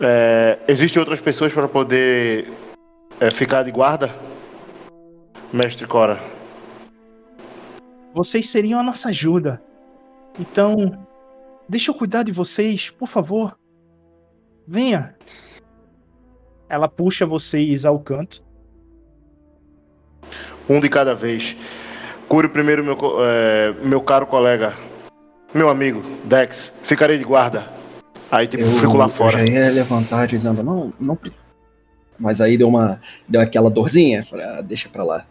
É, 0.00 0.58
Existem 0.68 1.00
outras 1.00 1.20
pessoas 1.20 1.52
para 1.52 1.66
poder 1.66 2.48
é, 3.18 3.30
ficar 3.30 3.62
de 3.64 3.72
guarda? 3.72 4.10
Mestre 5.52 5.86
Cora. 5.86 6.20
Vocês 8.14 8.48
seriam 8.50 8.78
a 8.78 8.82
nossa 8.82 9.08
ajuda. 9.08 9.60
Então, 10.38 11.05
deixa 11.68 11.90
eu 11.90 11.94
cuidar 11.94 12.22
de 12.22 12.32
vocês, 12.32 12.90
por 12.90 13.08
favor. 13.08 13.58
Venha. 14.66 15.14
Ela 16.68 16.88
puxa 16.88 17.24
vocês 17.24 17.84
ao 17.84 17.98
canto. 18.00 18.42
Um 20.68 20.80
de 20.80 20.88
cada 20.88 21.14
vez. 21.14 21.56
Cure 22.28 22.48
primeiro 22.48 22.82
meu, 22.82 22.96
co- 22.96 23.18
é, 23.24 23.72
meu 23.84 24.00
caro 24.00 24.26
colega. 24.26 24.72
Meu 25.54 25.68
amigo, 25.68 26.02
Dex. 26.24 26.80
Ficarei 26.82 27.18
de 27.18 27.24
guarda. 27.24 27.70
Aí, 28.30 28.48
tipo, 28.48 28.64
Eu, 28.64 28.68
fico 28.70 28.96
lá 28.96 29.04
eu 29.04 29.08
fora. 29.08 29.46
já 29.46 29.52
ia 29.52 29.70
levantar 29.70 30.26
dizendo, 30.26 30.62
não, 30.64 30.92
não. 30.98 31.16
Mas 32.18 32.40
aí 32.40 32.58
deu 32.58 32.66
uma. 32.68 33.00
Deu 33.28 33.40
aquela 33.40 33.70
dorzinha. 33.70 34.24
Falei, 34.24 34.44
ah, 34.44 34.60
deixa 34.60 34.88
pra 34.88 35.04
lá. 35.04 35.24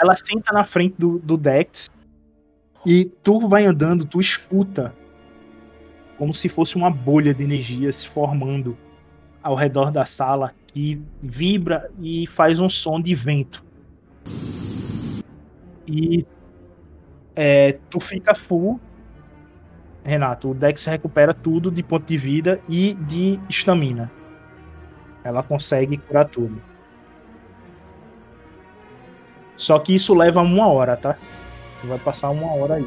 Ela 0.00 0.14
senta 0.16 0.52
na 0.52 0.64
frente 0.64 0.94
do, 0.98 1.18
do 1.20 1.36
Dex 1.36 1.88
e 2.86 3.04
tu 3.04 3.48
vai 3.48 3.66
andando, 3.66 4.04
tu 4.04 4.20
escuta 4.20 4.94
como 6.16 6.32
se 6.32 6.48
fosse 6.48 6.76
uma 6.76 6.88
bolha 6.88 7.34
de 7.34 7.42
energia 7.42 7.92
se 7.92 8.08
formando 8.08 8.78
ao 9.42 9.56
redor 9.56 9.90
da 9.90 10.06
sala 10.06 10.54
que 10.68 11.02
vibra 11.20 11.90
e 12.00 12.28
faz 12.28 12.60
um 12.60 12.68
som 12.68 13.00
de 13.00 13.12
vento. 13.12 13.64
E 15.84 16.24
é, 17.34 17.72
tu 17.90 17.98
fica 17.98 18.36
full, 18.36 18.80
Renato. 20.04 20.52
O 20.52 20.54
Dex 20.54 20.84
recupera 20.84 21.34
tudo 21.34 21.72
de 21.72 21.82
ponto 21.82 22.06
de 22.06 22.16
vida 22.16 22.60
e 22.68 22.94
de 22.94 23.40
estamina. 23.48 24.12
Ela 25.24 25.42
consegue 25.42 25.96
curar 25.96 26.28
tudo. 26.28 26.62
Só 29.56 29.76
que 29.80 29.92
isso 29.92 30.14
leva 30.14 30.40
uma 30.40 30.68
hora, 30.68 30.96
tá? 30.96 31.16
Tu 31.80 31.86
vai 31.86 31.98
passar 31.98 32.30
uma 32.30 32.54
hora 32.54 32.74
aí. 32.74 32.86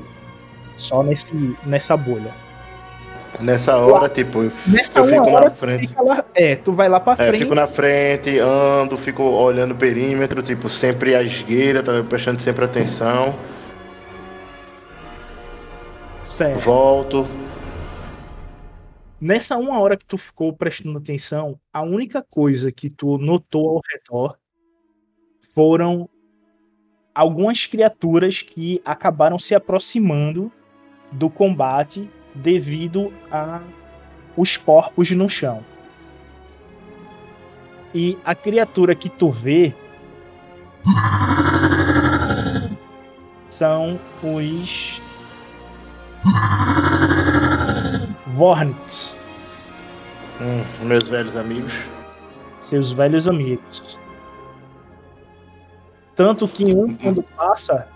Só 0.78 1.04
nesse, 1.04 1.26
nessa 1.66 1.96
bolha. 1.98 2.32
Nessa 3.40 3.78
hora, 3.78 4.10
tipo, 4.10 4.40
eu, 4.40 4.46
eu 4.46 5.06
fico 5.06 5.30
na 5.30 5.50
frente. 5.52 5.96
lá- 6.04 6.26
é, 6.34 6.56
tu 6.56 6.74
vai 6.74 6.90
lá 6.90 7.00
pra 7.00 7.14
É, 7.14 7.28
frente. 7.30 7.38
fico 7.44 7.54
na 7.56 7.68
frente, 7.68 8.40
ando, 8.40 8.98
fico 8.98 9.22
olhando 9.24 9.72
o 9.74 9.78
perímetro, 9.78 10.42
tipo, 10.42 10.68
sempre 10.68 11.16
à 11.16 11.22
esgueira, 11.22 11.84
tá 11.84 12.04
prestando 12.04 12.42
sempre 12.42 12.66
atenção. 12.66 13.36
Certo. 16.26 16.60
Volto. 16.60 17.28
Nessa 19.22 19.58
uma 19.58 19.80
hora 19.80 19.98
que 19.98 20.06
tu 20.06 20.18
ficou 20.18 20.54
prestando 20.54 20.98
atenção, 20.98 21.60
a 21.74 21.82
única 21.82 22.26
coisa 22.30 22.72
que 22.72 22.90
tu 22.90 23.18
notou 23.18 23.70
ao 23.70 23.82
redor 23.92 24.38
foram 25.54 26.10
algumas 27.20 27.66
criaturas 27.66 28.42
que 28.42 28.82
acabaram 28.86 29.38
se 29.38 29.54
aproximando 29.54 30.50
do 31.12 31.30
combate 31.30 32.10
devido 32.34 33.12
a 33.30 33.60
os 34.38 34.56
corpos 34.56 35.12
no 35.12 35.28
chão. 35.28 35.62
E 37.94 38.18
a 38.24 38.34
criatura 38.34 38.96
que 38.96 39.10
tu 39.10 39.30
vê 39.32 39.74
são 43.50 44.00
os 44.24 45.02
Vornits, 48.28 49.14
Hum, 50.40 50.64
meus 50.88 51.10
velhos 51.10 51.36
amigos. 51.36 51.86
seus 52.62 52.94
velhos 52.94 53.28
amigos. 53.28 53.99
Tanto 56.20 56.46
que 56.50 56.66
um, 56.66 56.94
quando 56.96 57.24
passa, 57.24 57.88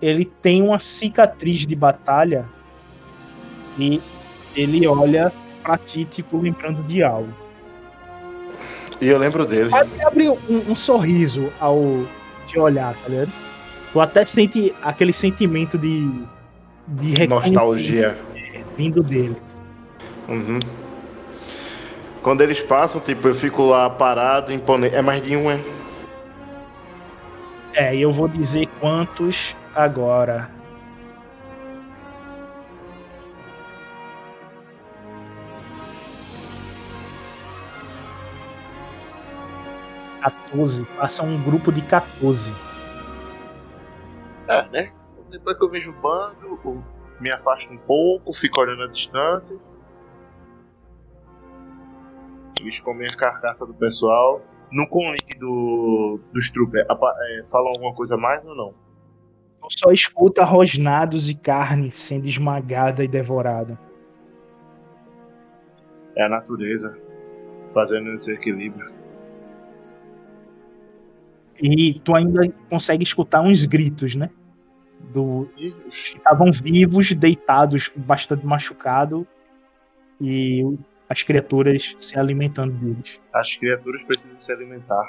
ele 0.00 0.24
tem 0.24 0.62
uma 0.62 0.78
cicatriz 0.80 1.66
de 1.66 1.76
batalha 1.76 2.46
e 3.78 4.00
ele 4.56 4.86
olha 4.86 5.30
pra 5.62 5.76
ti, 5.76 6.06
tipo, 6.06 6.38
lembrando 6.38 6.82
de 6.84 7.02
algo. 7.02 7.28
E 8.98 9.08
eu 9.08 9.18
lembro 9.18 9.44
dele. 9.44 9.68
Quase 9.68 10.02
abre 10.02 10.30
um, 10.30 10.38
um 10.48 10.74
sorriso 10.74 11.52
ao 11.60 12.06
te 12.46 12.58
olhar, 12.58 12.94
tá 12.94 13.10
ligado? 13.10 13.32
Tu 13.92 14.00
até 14.00 14.24
sente 14.24 14.74
aquele 14.80 15.12
sentimento 15.12 15.76
de, 15.76 16.10
de 16.88 17.26
Nostalgia. 17.28 18.16
vindo 18.78 19.02
dele. 19.02 19.36
Uhum. 20.26 20.58
Quando 22.22 22.40
eles 22.40 22.62
passam, 22.62 22.98
tipo, 22.98 23.28
eu 23.28 23.34
fico 23.34 23.66
lá 23.66 23.90
parado, 23.90 24.54
imponente. 24.54 24.96
É 24.96 25.02
mais 25.02 25.22
de 25.22 25.36
um, 25.36 25.50
é? 25.50 25.60
É, 27.74 27.94
e 27.94 28.02
eu 28.02 28.12
vou 28.12 28.26
dizer 28.28 28.66
quantos 28.80 29.54
agora. 29.74 30.50
Quatorze. 40.20 40.84
Passa 40.96 41.22
um 41.22 41.42
grupo 41.42 41.72
de 41.72 41.80
14. 41.82 42.52
É, 44.48 44.68
né? 44.70 44.92
Depois 45.30 45.56
que 45.56 45.64
eu 45.64 45.70
vejo 45.70 45.92
o 45.92 46.00
bando, 46.00 46.84
me 47.20 47.30
afasto 47.30 47.72
um 47.72 47.78
pouco, 47.78 48.32
fico 48.32 48.60
olhando 48.60 48.82
a 48.82 48.88
distante. 48.88 49.56
Eles 52.58 52.80
comem 52.80 53.08
a 53.08 53.16
carcaça 53.16 53.64
do 53.64 53.72
pessoal. 53.72 54.42
No 54.72 54.88
conlink 54.88 55.38
do, 55.38 56.20
dos 56.32 56.50
troopers, 56.50 56.86
é, 56.88 57.44
falam 57.50 57.68
alguma 57.68 57.94
coisa 57.94 58.16
mais 58.16 58.44
ou 58.46 58.54
não? 58.54 58.74
Só 59.68 59.92
escuta 59.92 60.44
rosnados 60.44 61.28
e 61.28 61.34
carne 61.34 61.92
sendo 61.92 62.26
esmagada 62.26 63.04
e 63.04 63.08
devorada. 63.08 63.78
É 66.16 66.24
a 66.24 66.28
natureza 66.28 66.98
fazendo 67.72 68.10
esse 68.10 68.32
equilíbrio. 68.32 68.90
E 71.62 72.00
tu 72.00 72.14
ainda 72.14 72.48
consegue 72.68 73.02
escutar 73.02 73.42
uns 73.42 73.66
gritos, 73.66 74.14
né? 74.14 74.30
Do, 75.12 75.48
estavam 75.86 76.50
vivos, 76.52 77.12
deitados, 77.12 77.90
bastante 77.94 78.46
machucados, 78.46 79.26
e 80.20 80.62
as 81.10 81.22
criaturas 81.24 81.94
se 81.98 82.16
alimentando 82.18 82.72
deles. 82.72 83.18
as 83.34 83.56
criaturas 83.56 84.04
precisam 84.04 84.38
se 84.40 84.50
alimentar. 84.52 85.04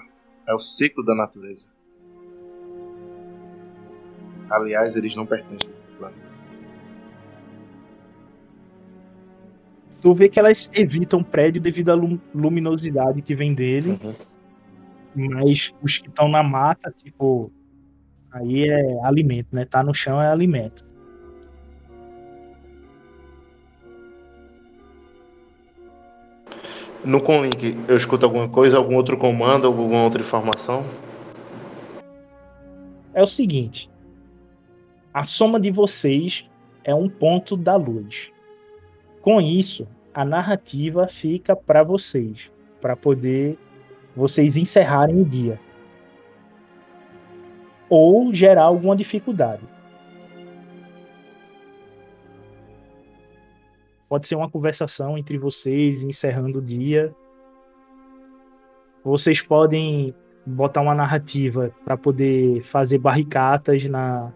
É 0.48 0.54
o 0.54 0.58
ciclo 0.58 1.06
da 1.06 1.14
natureza. 1.16 1.70
Aliás, 4.50 4.96
eles 4.98 5.16
não 5.16 5.26
pertencem 5.26 5.70
a 5.70 5.74
esse 5.74 5.92
planeta. 5.92 6.42
Tu 10.02 10.14
vê 10.16 10.28
que 10.28 10.40
elas 10.40 10.70
evitam 10.74 11.20
o 11.20 11.24
prédio 11.24 11.62
devido 11.62 11.90
à 11.90 11.94
lum- 11.94 12.20
luminosidade 12.34 13.22
que 13.22 13.36
vem 13.36 13.54
dele, 13.54 13.92
Uhum. 14.04 15.30
mas 15.30 15.72
os 15.82 16.00
que 16.00 16.08
estão 16.10 16.28
na 16.28 16.42
mata, 16.42 16.92
tipo, 16.98 17.52
aí 18.32 18.68
é 18.68 19.06
alimento, 19.06 19.50
né? 19.56 19.64
Tá 19.66 19.84
no 19.84 19.94
chão 19.94 20.20
é 20.20 20.28
alimento. 20.28 20.84
No 27.04 27.20
conlink, 27.20 27.76
eu 27.88 27.98
escuto 27.98 28.26
alguma 28.26 28.48
coisa, 28.48 28.78
algum 28.78 28.96
outro 28.96 29.18
comando, 29.18 29.66
alguma 29.66 30.04
outra 30.04 30.22
informação? 30.22 30.86
É 33.14 33.24
o 33.24 33.28
seguinte: 33.28 33.90
a 35.12 35.24
soma 35.24 35.60
de 35.60 35.72
vocês 35.72 36.48
é 36.84 36.94
um 36.94 37.10
ponto 37.10 37.58
da 37.58 37.76
luz. 37.76 38.32
Com 39.22 39.42
isso, 39.42 39.88
a 40.14 40.24
narrativa 40.24 41.08
fica 41.08 41.56
para 41.56 41.84
vocês, 41.84 42.52
para 42.80 42.96
poder 42.96 43.58
vocês 44.16 44.56
encerrarem 44.56 45.22
o 45.22 45.26
dia. 45.26 45.60
Ou 47.90 48.32
gerar 48.34 48.64
alguma 48.64 48.96
dificuldade. 48.96 49.64
Pode 54.12 54.28
ser 54.28 54.36
uma 54.36 54.50
conversação 54.50 55.18
entre 55.18 55.38
vocês, 55.38 56.04
encerrando 56.04 56.60
o 56.60 56.62
dia. 56.62 57.16
Vocês 59.06 59.42
podem 59.42 60.14
botar 60.46 60.82
uma 60.82 60.94
narrativa 60.94 61.74
para 61.86 61.96
poder 61.96 62.62
fazer 62.64 62.98
barricatas 62.98 63.86
na, 63.86 64.30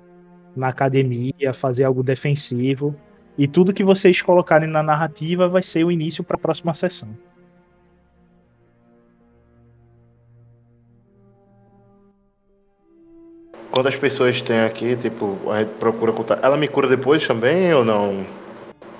na 0.55 0.69
academia, 0.69 1.53
fazer 1.53 1.83
algo 1.83 2.01
defensivo. 2.01 2.95
E 3.37 3.49
tudo 3.49 3.73
que 3.73 3.83
vocês 3.83 4.21
colocarem 4.21 4.69
na 4.69 4.81
narrativa 4.81 5.49
vai 5.49 5.61
ser 5.61 5.83
o 5.83 5.91
início 5.91 6.23
para 6.23 6.37
a 6.37 6.39
próxima 6.39 6.73
sessão. 6.73 7.09
Quantas 13.69 13.97
pessoas 13.97 14.41
tem 14.41 14.61
aqui, 14.61 14.95
tipo, 14.95 15.37
a 15.51 15.59
gente 15.59 15.73
procura 15.73 16.13
contar. 16.13 16.39
Ela 16.41 16.55
me 16.55 16.69
cura 16.69 16.87
depois 16.87 17.27
também 17.27 17.73
ou 17.73 17.83
não? 17.83 18.44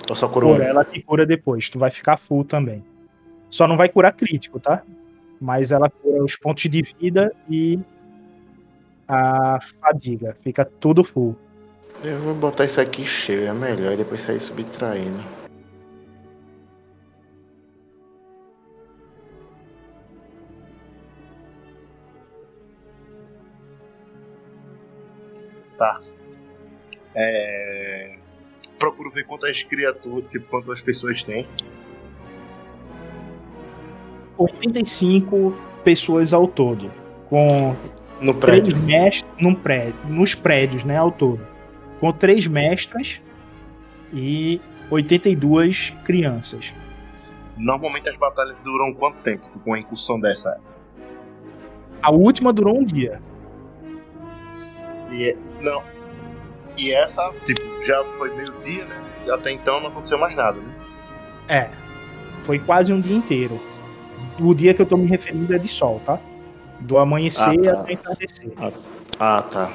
Ou 0.08 0.14
só 0.14 0.28
cura 0.28 0.64
ela 0.64 0.84
te 0.84 1.02
cura 1.02 1.26
depois, 1.26 1.68
tu 1.68 1.78
vai 1.78 1.90
ficar 1.90 2.16
full 2.16 2.44
também. 2.44 2.84
Só 3.48 3.66
não 3.66 3.76
vai 3.76 3.88
curar 3.88 4.12
crítico, 4.12 4.60
tá? 4.60 4.82
Mas 5.40 5.70
ela 5.70 5.90
cura 5.90 6.22
os 6.22 6.36
pontos 6.36 6.70
de 6.70 6.82
vida 7.00 7.32
e 7.48 7.78
a 9.08 9.58
fadiga. 9.80 10.36
Fica 10.42 10.64
tudo 10.64 11.04
full. 11.04 11.36
Eu 12.04 12.18
vou 12.20 12.34
botar 12.34 12.64
isso 12.64 12.80
aqui 12.80 13.04
cheio, 13.04 13.48
é 13.48 13.52
melhor, 13.52 13.92
e 13.92 13.96
depois 13.96 14.20
sair 14.20 14.40
subtraindo. 14.40 15.18
Tá. 25.78 25.94
É... 27.16 28.15
Procuro 28.78 29.10
ver 29.10 29.24
quantas 29.24 29.62
criaturas, 29.62 30.28
tipo, 30.28 30.46
quantas 30.48 30.80
pessoas 30.82 31.22
tem. 31.22 31.46
85 34.38 35.54
pessoas 35.84 36.32
ao 36.32 36.46
todo. 36.46 36.90
Com 37.28 37.74
No 38.20 38.34
três 38.34 38.62
prédio. 38.62 38.76
mestres 38.84 39.24
num 39.40 39.54
prédio, 39.54 39.94
nos 40.08 40.34
prédios, 40.34 40.84
né, 40.84 40.96
ao 40.96 41.10
todo. 41.10 41.46
Com 42.00 42.12
três 42.12 42.46
mestras 42.46 43.20
e 44.12 44.60
82 44.90 45.92
crianças. 46.04 46.66
Normalmente 47.56 48.08
as 48.08 48.18
batalhas 48.18 48.58
duram 48.60 48.92
quanto 48.92 49.16
tempo? 49.22 49.48
Tipo, 49.50 49.70
uma 49.70 49.78
incursão 49.78 50.20
dessa. 50.20 50.60
A 52.02 52.10
última 52.10 52.52
durou 52.52 52.78
um 52.78 52.84
dia. 52.84 53.20
E 55.10 55.30
é- 55.30 55.36
não. 55.60 55.82
E 56.76 56.92
essa, 56.92 57.32
tipo, 57.44 57.62
já 57.82 58.04
foi 58.04 58.34
meio-dia, 58.34 58.84
né? 58.84 58.96
E 59.26 59.30
até 59.30 59.50
então 59.50 59.80
não 59.80 59.88
aconteceu 59.88 60.18
mais 60.18 60.34
nada, 60.36 60.58
né? 60.60 60.74
É. 61.48 61.68
Foi 62.44 62.58
quase 62.58 62.92
um 62.92 63.00
dia 63.00 63.16
inteiro. 63.16 63.60
O 64.38 64.54
dia 64.54 64.74
que 64.74 64.82
eu 64.82 64.86
tô 64.86 64.96
me 64.96 65.06
referindo 65.06 65.54
é 65.54 65.58
de 65.58 65.68
sol, 65.68 66.00
tá? 66.04 66.18
Do 66.80 66.98
amanhecer 66.98 67.40
Ah, 67.40 67.62
tá. 67.74 67.80
até 67.80 67.92
entardecer. 67.94 68.52
Ah, 69.18 69.42
tá. 69.42 69.72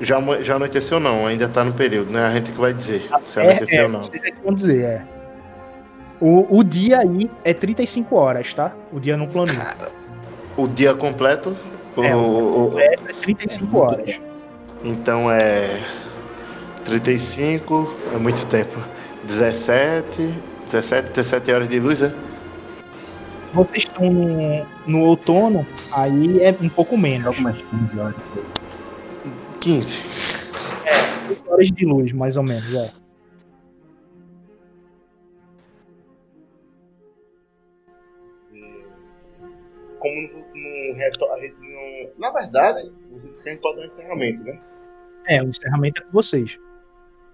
Já, 0.00 0.18
já 0.40 0.56
anoiteceu 0.56 0.98
não, 0.98 1.26
ainda 1.26 1.46
tá 1.48 1.62
no 1.62 1.74
período, 1.74 2.10
né? 2.10 2.24
A 2.24 2.30
gente 2.30 2.50
que 2.52 2.58
vai 2.58 2.72
dizer 2.72 3.02
se 3.26 3.38
É, 3.38 3.42
anoiteceu 3.42 3.80
é, 3.80 3.82
ou 3.84 3.88
não. 3.90 4.02
vocês 4.02 4.22
é 4.24 4.30
que 4.30 4.40
vão 4.42 4.54
dizer, 4.54 4.82
é. 4.82 5.02
O, 6.18 6.58
o 6.58 6.64
dia 6.64 6.98
aí 7.00 7.30
é 7.44 7.52
35 7.52 8.16
horas, 8.16 8.52
tá? 8.54 8.72
O 8.92 8.98
dia 8.98 9.16
no 9.16 9.28
planeta. 9.28 9.90
O 10.56 10.66
dia 10.66 10.94
completo? 10.94 11.54
É, 12.02 12.14
o- 12.16 12.72
o- 12.72 12.78
É 12.78 12.96
35 12.96 13.78
horas. 13.78 14.16
Então 14.82 15.30
é. 15.30 15.80
35 16.84 17.92
é 18.14 18.16
muito 18.18 18.46
tempo. 18.48 18.78
17, 19.24 20.32
17, 20.64 21.08
17 21.10 21.52
horas 21.52 21.68
de 21.68 21.78
luz, 21.78 22.00
é? 22.02 22.12
Vocês 23.52 23.84
estão 23.84 24.10
no, 24.10 24.66
no 24.86 25.00
outono, 25.00 25.66
aí 25.92 26.42
é 26.42 26.56
um 26.60 26.68
pouco 26.68 26.96
menos. 26.96 27.26
Algumas 27.26 27.60
15 27.62 27.98
horas. 27.98 28.16
15. 29.60 29.98
8 31.28 31.50
horas 31.52 31.66
de 31.70 31.84
luz, 31.84 32.12
mais 32.12 32.36
ou 32.36 32.42
menos, 32.42 32.74
é. 32.74 32.90
Como 39.98 40.14
no, 40.14 40.96
gente 41.40 41.56
não- 41.60 42.10
Na 42.18 42.30
verdade, 42.30 42.90
você 43.10 43.28
disse 43.28 43.42
que 43.44 43.50
a 43.50 43.52
gente 43.52 43.62
pode 43.62 43.76
dar 43.76 43.82
um 43.82 43.86
encerramento, 43.86 44.42
né? 44.44 44.58
É, 45.30 45.40
o 45.42 45.48
encerramento 45.48 46.02
é 46.02 46.04
com 46.04 46.10
vocês. 46.12 46.58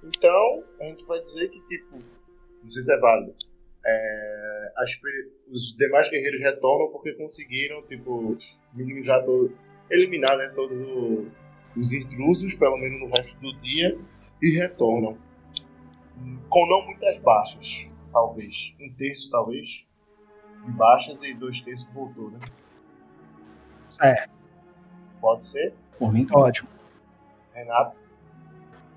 Então, 0.04 0.62
a 0.80 0.84
gente 0.84 1.04
vai 1.06 1.20
dizer 1.22 1.48
que, 1.48 1.60
tipo, 1.64 1.96
não 1.96 2.66
sei 2.66 2.82
se 2.82 2.92
é 2.92 2.98
válido. 2.98 3.34
É, 3.84 4.72
as 4.76 4.94
pe- 4.96 5.30
os 5.48 5.76
demais 5.76 6.10
guerreiros 6.10 6.40
retornam 6.40 6.92
porque 6.92 7.14
conseguiram, 7.14 7.82
tipo, 7.86 8.26
minimizar 8.74 9.24
todo. 9.24 9.50
eliminar, 9.88 10.36
né, 10.36 10.50
todos 10.52 10.76
o- 10.88 11.26
os 11.76 11.92
intrusos, 11.92 12.54
pelo 12.54 12.76
menos 12.76 12.98
no 13.00 13.06
resto 13.06 13.40
do 13.40 13.56
dia, 13.58 13.88
e 14.42 14.58
retornam. 14.58 15.16
Com 16.48 16.66
não 16.66 16.84
muitas 16.86 17.18
baixas, 17.20 17.88
talvez. 18.12 18.76
Um 18.80 18.92
terço, 18.94 19.30
talvez, 19.30 19.86
de 20.64 20.72
baixas 20.72 21.22
e 21.22 21.34
dois 21.34 21.60
terços 21.60 21.88
voltou, 21.94 22.32
né? 22.32 22.40
É. 24.02 24.28
Pode 25.20 25.44
ser? 25.46 25.72
Por 26.00 26.12
mim, 26.12 26.26
tá 26.26 26.36
ótimo. 26.36 26.68
Renato. 27.56 27.96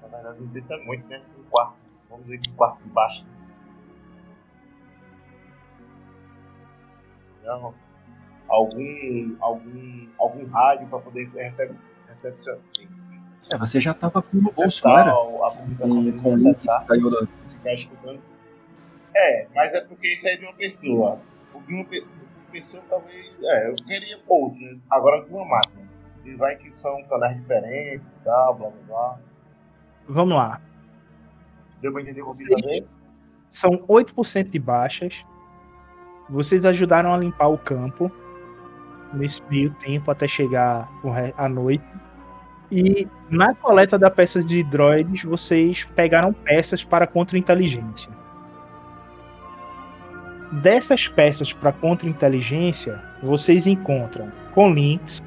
Na 0.01 0.07
verdade, 0.10 0.47
terço 0.51 0.74
é 0.74 0.84
muito, 0.84 1.07
né? 1.07 1.22
Um 1.38 1.43
quarto. 1.43 1.89
Vamos 2.10 2.26
dizer 2.26 2.39
que 2.39 2.49
um 2.49 2.55
quarto 2.55 2.84
de 2.84 2.89
baixo. 2.89 3.26
Senão, 7.18 7.74
algum, 8.47 9.36
algum, 9.39 10.07
algum 10.18 10.45
rádio 10.47 10.88
para 10.88 10.99
poder 10.99 11.22
receber, 11.22 11.78
recepcionar. 12.05 12.62
É, 13.51 13.57
você 13.57 13.80
já 13.80 13.93
tava 13.93 14.22
com 14.22 14.38
o 14.38 14.41
bolso, 14.41 14.60
não 14.60 14.66
receptar 14.66 14.99
era? 14.99 15.12
a 15.12 15.51
publicação 15.51 16.12
com 16.12 16.30
receptar, 16.32 16.82
que 16.82 16.88
caiu 16.88 17.10
da. 17.10 17.28
ficar 17.45 17.74
escutando. 17.74 18.22
É, 19.16 19.47
mas 19.55 19.74
é 19.74 19.82
porque 19.82 20.14
isso 20.14 20.28
é 20.28 20.36
de 20.36 20.43
uma 20.45 20.53
pessoa. 20.53 21.22
O 21.53 21.62
de 21.62 21.74
uma 21.74 21.86
pessoa 22.51 22.84
talvez. 22.89 23.36
É, 23.41 23.70
eu 23.70 23.76
queria 23.76 24.20
outro, 24.28 24.60
né? 24.60 24.78
Agora 24.89 25.24
de 25.24 25.34
uma 25.34 25.45
máquina. 25.45 25.89
E 26.26 26.36
vai 26.36 26.56
que 26.56 26.72
são 26.72 27.04
canais 27.04 27.38
diferentes 27.40 28.18
e 28.18 28.24
tal, 28.24 28.56
blá 28.56 28.70
blá 28.70 28.82
blá. 28.88 29.20
Vamos 30.08 30.36
lá. 30.36 30.62
Deu 31.82 31.94
pra 31.94 32.02
entender 32.02 32.22
o 32.22 32.26
que 32.26 32.32
eu 32.32 32.36
quis 32.36 32.50
fazer? 32.50 32.88
São 33.52 33.72
8% 33.88 34.50
de 34.50 34.60
baixas. 34.60 35.14
Vocês 36.30 36.66
ajudaram 36.66 37.14
a 37.14 37.18
limpar 37.18 37.48
o 37.48 37.58
campo 37.58 38.12
nesse 39.14 39.42
meio 39.50 39.74
tempo 39.76 40.12
até 40.12 40.28
chegar 40.28 40.90
à 41.38 41.50
noite. 41.50 41.84
E 42.72 43.08
na 43.30 43.56
coleta 43.56 43.98
da 43.98 44.12
peças 44.12 44.46
de 44.46 44.64
droids, 44.64 45.24
vocês 45.24 45.86
pegaram 45.96 46.32
peças 46.32 46.84
para 46.84 47.08
contra-inteligência. 47.08 48.12
Dessas 50.52 51.08
peças 51.08 51.54
para 51.54 51.72
contra-inteligência, 51.72 53.02
vocês 53.24 53.66
encontram 53.66 54.32
com 54.54 54.72
links 54.72 55.24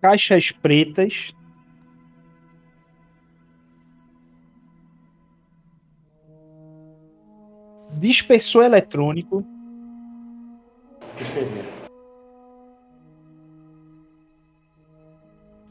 caixas 0.00 0.52
pretas 0.52 1.34
dispersor 7.98 8.64
eletrônico, 8.64 9.44
O 11.00 11.16
que 11.16 11.24
seria? 11.24 11.78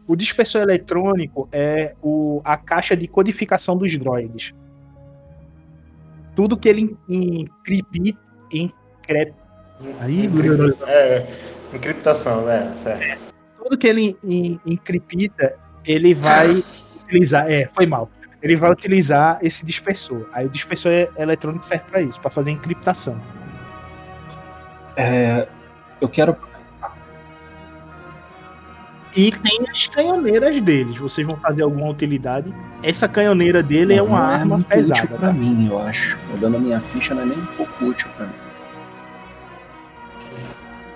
O 0.08 0.16
dispersor 0.16 0.62
eletrônico 0.62 1.50
é 1.52 1.94
o, 2.02 2.42
a 2.44 2.56
caixa 2.56 2.96
de 2.96 3.08
codificação 3.08 3.78
dos 3.78 3.98
droids. 3.98 4.54
Tudo 6.36 6.58
que 6.58 6.70
ele 6.70 6.98
encripta. 7.10 8.18
Encre... 8.50 9.34
Aí, 10.00 10.30
É, 10.88 11.26
encriptação, 11.74 12.46
né? 12.46 12.74
Certo. 12.78 13.37
Tudo 13.68 13.78
que 13.78 13.88
ele 13.88 14.18
en- 14.24 14.60
encripta, 14.66 15.56
ele 15.86 16.14
vai 16.14 16.48
utilizar. 17.04 17.50
É, 17.52 17.70
foi 17.76 17.86
mal. 17.86 18.10
Ele 18.42 18.56
vai 18.56 18.72
utilizar 18.72 19.40
esse 19.42 19.66
dispersor. 19.66 20.28
Aí 20.32 20.46
o 20.46 20.50
dispersor 20.50 20.92
e- 20.92 21.10
eletrônico 21.18 21.66
serve 21.66 21.84
para 21.90 22.02
isso, 22.02 22.20
para 22.20 22.30
fazer 22.30 22.52
encriptação. 22.52 23.20
É, 24.96 25.48
eu 26.00 26.08
quero. 26.08 26.36
E 29.16 29.32
tem 29.32 29.66
as 29.72 29.88
canhoneiras 29.88 30.62
deles. 30.62 31.00
Vocês 31.00 31.26
vão 31.26 31.36
fazer 31.38 31.64
alguma 31.64 31.90
utilidade. 31.90 32.54
Essa 32.84 33.08
canhoneira 33.08 33.64
dele 33.64 33.94
é 33.96 33.98
não 33.98 34.06
uma 34.06 34.32
é 34.32 34.36
arma 34.36 34.56
muito 34.58 34.68
pesada. 34.68 34.94
útil 34.94 35.08
pra 35.18 35.28
tá? 35.28 35.34
mim, 35.34 35.68
eu 35.68 35.80
acho. 35.80 36.18
Olhando 36.34 36.58
a 36.58 36.60
minha 36.60 36.80
ficha, 36.80 37.16
não 37.16 37.24
é 37.24 37.26
nem 37.26 37.38
um 37.40 37.46
pouco 37.48 37.86
útil 37.86 38.08
pra 38.16 38.28
mim. 38.28 38.34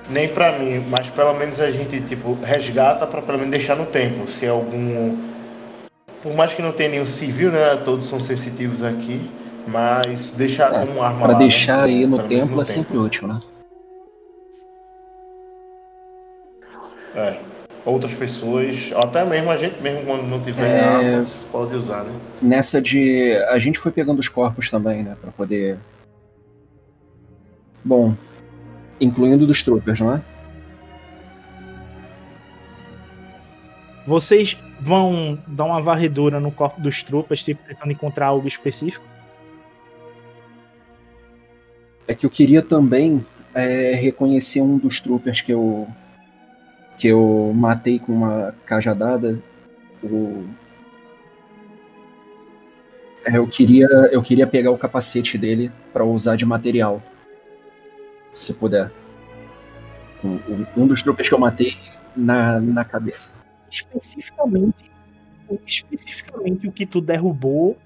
Nem 0.10 0.28
pra 0.28 0.58
mim, 0.60 0.84
mas 0.90 1.10
pelo 1.10 1.34
menos 1.36 1.60
a 1.62 1.72
gente, 1.72 2.02
tipo, 2.02 2.34
resgata 2.44 3.08
pra 3.08 3.22
pelo 3.22 3.38
menos 3.38 3.52
deixar 3.52 3.76
no 3.76 3.86
tempo. 3.86 4.28
Se 4.28 4.46
algum. 4.48 5.18
Por 6.22 6.34
mais 6.36 6.54
que 6.54 6.62
não 6.62 6.72
tenha 6.72 6.90
nenhum 6.90 7.06
civil, 7.06 7.52
né? 7.52 7.78
Todos 7.86 8.06
são 8.06 8.20
sensitivos 8.20 8.84
aqui. 8.84 9.30
Mas 9.68 10.32
deixar 10.32 10.74
É, 10.74 10.86
como 10.86 11.04
arma 11.04 11.20
Pra 11.20 11.34
lá, 11.34 11.38
deixar 11.38 11.78
né? 11.78 11.84
aí 11.94 12.06
no 12.08 12.18
menos 12.18 12.30
templo 12.30 12.62
é 12.62 12.66
sempre 12.66 12.98
útil, 12.98 13.28
né? 13.28 13.40
É. 17.16 17.38
Outras 17.86 18.14
pessoas, 18.14 18.92
até 18.96 19.24
mesmo 19.26 19.50
a 19.50 19.58
gente 19.58 19.82
mesmo 19.82 20.06
quando 20.06 20.24
não 20.28 20.40
tiver 20.40 20.68
É. 20.68 20.84
armas, 20.84 21.46
pode 21.52 21.76
usar, 21.76 22.04
né? 22.04 22.12
Nessa 22.42 22.82
de. 22.82 23.36
A 23.50 23.58
gente 23.60 23.80
foi 23.80 23.92
pegando 23.92 24.20
os 24.20 24.30
corpos 24.30 24.70
também, 24.70 25.04
né? 25.04 25.16
Pra 25.20 25.32
poder. 25.32 25.78
Bom. 27.84 28.16
Incluindo 29.02 29.48
dos 29.48 29.64
troopers, 29.64 30.00
não 30.00 30.14
é? 30.14 30.22
Vocês 34.06 34.58
vão 34.80 35.38
dar 35.48 35.66
uma 35.66 35.82
varredura 35.82 36.40
no 36.40 36.52
corpo 36.52 36.80
dos 36.80 37.04
tropas, 37.04 37.44
tipo, 37.44 37.64
tentando 37.68 37.92
encontrar 37.92 38.28
algo 38.28 38.48
específico. 38.48 39.04
É 42.08 42.16
que 42.16 42.26
eu 42.26 42.30
queria 42.30 42.62
também 42.62 43.26
é, 43.54 43.94
reconhecer 43.94 44.62
um 44.62 44.78
dos 44.78 45.00
troopers 45.00 45.42
que 45.42 45.52
eu. 45.52 45.88
que 46.98 47.08
eu 47.08 47.52
matei 47.56 48.00
com 48.00 48.12
uma 48.12 48.56
cajadada. 48.66 49.40
O. 50.04 50.46
É, 53.24 53.38
eu 53.38 53.48
queria, 53.48 53.88
eu 54.12 54.22
queria 54.22 54.48
pegar 54.48 54.72
o 54.72 54.78
capacete 54.78 55.38
dele 55.38 55.72
pra 55.94 56.04
usar 56.04 56.36
de 56.36 56.46
material. 56.46 57.02
Se 58.34 58.54
puder. 58.54 58.92
Um, 60.24 60.66
um- 60.78 60.88
dos 60.88 61.02
troopers 61.02 61.28
que 61.28 61.34
eu 61.36 61.40
matei 61.40 61.78
na, 62.16 62.60
na 62.60 62.86
cabeça. 62.86 63.34
Especificamente, 63.70 64.92
o- 65.50 65.60
especificamente 65.66 66.68
o 66.68 66.72
que 66.72 66.86
tu 66.86 67.02
derrubou, 67.02 67.78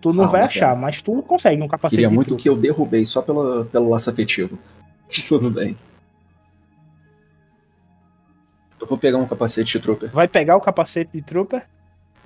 tu 0.00 0.12
não 0.12 0.24
Ah, 0.24 0.28
vai 0.28 0.42
achar, 0.42 0.74
mas 0.76 1.02
tu 1.02 1.20
consegue 1.22 1.60
um 1.60 1.66
capacete 1.68 1.96
Queria 1.96 2.10
muito 2.14 2.36
que 2.36 2.48
eu 2.48 2.56
derrubei 2.56 3.04
só 3.04 3.20
pelo, 3.22 3.64
pelo 3.66 3.88
laço 3.90 4.08
afetivo. 4.10 4.58
Mas 5.08 5.24
tudo 5.28 5.50
bem. 5.50 5.76
Eu 8.80 8.86
vou 8.86 8.96
pegar 8.96 9.18
um 9.18 9.26
capacete 9.26 9.72
de 9.76 9.80
trooper. 9.82 10.10
Vai 10.10 10.26
pegar 10.28 10.56
o 10.56 10.60
capacete 10.60 11.10
de 11.12 11.20
trooper? 11.22 11.66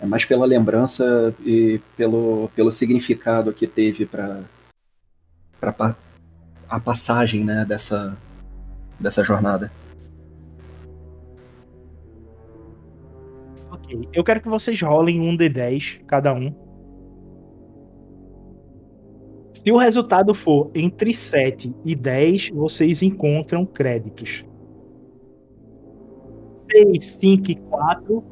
É 0.01 0.07
mais 0.07 0.25
pela 0.27 0.45
lembrança 0.47 1.35
e 1.45 1.81
pelo, 1.97 2.49
pelo 2.55 2.71
significado 2.71 3.53
que 3.55 3.67
teve 3.67 4.05
pra, 4.07 4.43
pra 5.59 5.73
pa- 5.73 5.97
a 6.75 6.81
passagem 6.81 7.45
né, 7.45 7.65
dessa, 7.65 8.19
dessa 8.99 9.23
jornada. 9.23 9.71
Ok. 13.71 14.09
Eu 14.13 14.25
quero 14.25 14.41
que 14.41 14.49
vocês 14.49 14.81
rolem 14.83 15.21
um 15.21 15.37
D10 15.37 16.01
cada 16.05 16.35
um. 16.35 16.53
Se 19.53 19.71
o 19.71 19.77
resultado 19.77 20.35
for 20.35 20.73
entre 20.75 21.15
7 21.15 21.73
e 21.85 21.95
10, 21.95 22.49
vocês 22.51 23.03
encontram 23.03 23.65
créditos. 23.65 24.45
6, 26.73 27.05
5 27.05 27.51
e 27.53 27.55
4, 27.55 28.25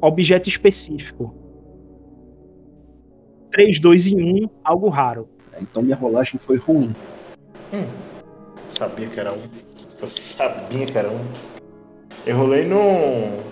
objeto 0.00 0.48
específico. 0.48 1.34
3, 3.50 3.80
2 3.80 4.06
e 4.06 4.14
1, 4.14 4.48
algo 4.62 4.88
raro. 4.88 5.28
Então 5.60 5.82
minha 5.82 5.96
rolagem 5.96 6.38
foi 6.38 6.56
ruim. 6.56 6.94
Sabia 8.76 9.06
que 9.08 9.20
era 9.20 9.32
um. 9.32 9.42
Eu 10.00 10.06
sabia 10.06 10.86
que 10.86 10.98
era 10.98 11.08
um. 11.10 11.24
Eu 12.26 12.36
rolei 12.36 12.64
no. 12.66 13.50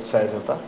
César, 0.00 0.40
tá? 0.40 0.58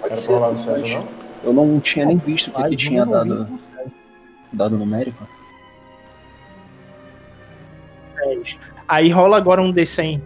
Pode 0.00 0.06
Era 0.06 0.14
ser. 0.14 0.26
pra 0.28 0.36
rolar 0.36 0.52
no 0.52 0.58
César, 0.60 0.88
não? 0.88 1.08
Eu 1.42 1.52
não 1.52 1.80
tinha 1.80 2.06
nem 2.06 2.16
visto 2.16 2.50
que 2.50 2.56
Mas 2.58 2.66
aqui 2.66 2.76
tinha 2.76 3.04
dado, 3.04 3.40
ouvir. 3.40 3.58
dado 4.52 4.78
numérico. 4.78 5.26
10. 8.16 8.56
Aí 8.88 9.10
rola 9.10 9.36
agora 9.36 9.60
um 9.60 9.72
D100 9.72 10.20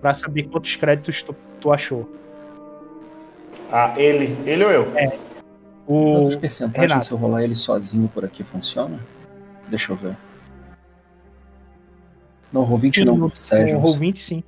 pra 0.00 0.12
saber 0.12 0.44
quantos 0.44 0.76
créditos 0.76 1.22
tu, 1.22 1.34
tu 1.60 1.72
achou. 1.72 2.08
Ah, 3.70 3.94
ele. 3.96 4.36
Ele 4.48 4.64
ou 4.64 4.70
eu? 4.70 4.92
O 5.86 6.12
Quantas 6.14 6.36
percentagens 6.36 6.90
Renato. 6.90 7.04
se 7.06 7.12
eu 7.12 7.16
rolar 7.18 7.42
ele 7.42 7.56
sozinho 7.56 8.08
por 8.08 8.24
aqui 8.24 8.44
funciona? 8.44 8.98
Deixa 9.68 9.92
eu 9.92 9.96
ver. 9.96 10.16
Não, 12.52 12.62
roll 12.62 12.78
20 12.78 13.04
não, 13.04 13.16
no- 13.16 13.34
Sérgio. 13.36 13.76
no 13.76 13.80
roll 13.80 13.96
20, 13.96 14.22
sim. 14.22 14.44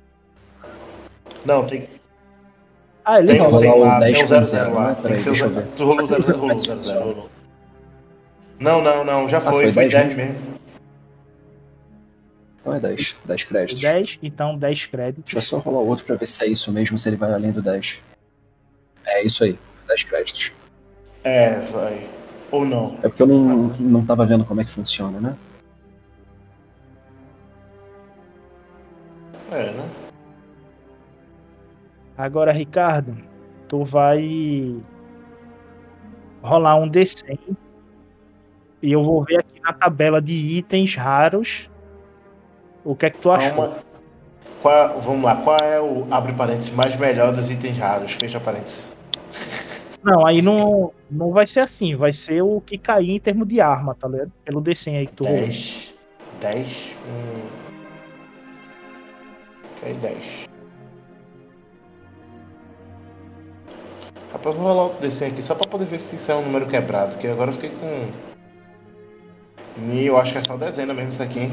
Não, 1.45 1.65
tem, 1.65 1.87
Ah, 3.03 3.19
ele 3.19 3.27
tem 3.27 3.41
um 3.41 3.45
rola. 3.45 3.57
rolar 3.57 3.59
sem 3.59 3.71
o 3.71 3.79
lá, 3.85 3.99
10 3.99 4.13
tem 4.13 4.23
um 4.23 4.23
com 4.23 4.27
0 4.29 4.43
zero, 4.45 4.73
lá. 4.73 4.87
né? 4.87 4.93
Tem 4.93 5.01
Peraí, 5.03 5.17
que 5.17 5.23
ser 5.23 5.29
o 5.29 5.33
deixa 5.33 5.45
eu 5.45 5.49
ver. 5.49 5.67
Tu 5.75 5.83
rolou 5.85 6.07
Só 6.07 6.13
0, 6.13 6.23
pra 6.23 6.33
rolou 6.33 6.47
ver 6.49 6.57
0, 6.59 6.81
se 6.83 6.87
0, 6.89 6.99
rolou. 7.05 7.29
Não, 8.59 8.81
não, 8.81 9.03
não, 9.03 9.27
já 9.27 9.37
Ah, 9.39 9.41
foi, 9.41 9.51
foi 9.65 9.71
foi 9.73 9.87
10 9.89 9.93
10 10.07 10.15
mesmo. 10.17 10.55
Então 12.61 12.73
é 12.73 12.79
10. 12.79 13.15
10 13.25 13.43
créditos. 13.43 13.81
10, 13.81 14.19
então 14.23 14.57
10 14.57 14.85
créditos. 14.85 15.33
Deixa 15.33 15.37
eu 15.37 15.41
só 15.41 15.57
rolar 15.59 15.81
outro 15.81 16.05
pra 16.05 16.15
ver 16.15 16.25
se 16.27 16.43
é 16.43 16.47
isso 16.47 16.71
mesmo, 16.71 16.97
se 16.97 17.09
ele 17.09 17.17
vai 17.17 17.31
além 17.33 17.51
do 17.51 17.61
10. 17.61 17.99
É 19.05 19.23
isso 19.23 19.43
aí, 19.43 19.57
10 19.87 20.03
créditos. 20.03 20.51
É, 21.25 21.59
vai. 21.59 22.07
Ou 22.51 22.63
não. 22.63 22.97
É 23.01 23.09
porque 23.09 23.23
eu 23.23 23.27
não, 23.27 23.69
não 23.79 24.05
tava 24.05 24.27
vendo 24.27 24.45
como 24.45 24.61
é 24.61 24.63
que 24.63 24.69
funciona, 24.69 25.19
né? 25.19 25.35
É, 29.51 29.71
né? 29.71 29.89
Agora, 32.15 32.51
Ricardo, 32.51 33.17
tu 33.67 33.83
vai 33.83 34.75
rolar 36.43 36.75
um 36.75 36.89
D100 36.89 37.39
e 38.83 38.91
eu 38.91 39.03
vou 39.03 39.23
ver 39.23 39.39
aqui 39.39 39.59
na 39.61 39.73
tabela 39.73 40.21
de 40.21 40.33
itens 40.33 40.95
raros 40.95 41.67
o 42.83 42.95
que 42.95 43.07
é 43.07 43.09
que 43.09 43.17
tu 43.17 43.31
achou. 43.31 43.63
Calma. 43.63 43.77
Qual, 44.61 44.99
vamos 44.99 45.23
lá, 45.23 45.35
qual 45.37 45.57
é 45.57 45.81
o, 45.81 46.07
abre 46.11 46.33
parênteses, 46.33 46.73
mais 46.75 46.95
melhor 46.97 47.33
dos 47.33 47.49
itens 47.49 47.77
raros? 47.77 48.13
Fecha 48.13 48.39
parênteses. 48.39 48.95
Não, 50.05 50.23
aí 50.23 50.39
não, 50.39 50.93
não 51.09 51.31
vai 51.31 51.47
ser 51.47 51.61
assim, 51.61 51.95
vai 51.95 52.13
ser 52.13 52.43
o 52.43 52.61
que 52.61 52.77
cair 52.77 53.09
em 53.09 53.19
termos 53.19 53.47
de 53.47 53.59
arma, 53.59 53.95
tá 53.95 54.07
ligado? 54.07 54.31
Pelo 54.45 54.61
D100 54.61 54.97
aí 54.97 55.07
que 55.07 55.15
tu 55.15 55.23
rolou. 55.23 55.39
10. 55.39 55.95
10. 56.39 56.95
Hum. 57.07 57.47
Ok, 59.81 59.93
10. 59.95 60.45
Rapaz, 64.31 64.45
eu 64.55 64.61
vou 64.61 64.63
rolar 64.71 64.83
outro 64.83 65.01
desenho 65.01 65.31
aqui 65.33 65.41
só 65.41 65.55
pra 65.55 65.67
poder 65.67 65.85
ver 65.85 65.97
se 65.99 66.17
isso 66.17 66.31
é 66.31 66.35
um 66.35 66.43
número 66.43 66.67
quebrado, 66.67 67.17
que 67.17 67.25
agora 67.27 67.49
eu 67.49 67.55
fiquei 67.55 67.71
com. 67.71 68.07
Mil, 69.87 70.17
acho 70.17 70.33
que 70.33 70.37
é 70.37 70.41
só 70.43 70.55
dezena 70.55 70.93
mesmo 70.93 71.09
isso 71.09 71.23
aqui, 71.23 71.39
hein? 71.39 71.51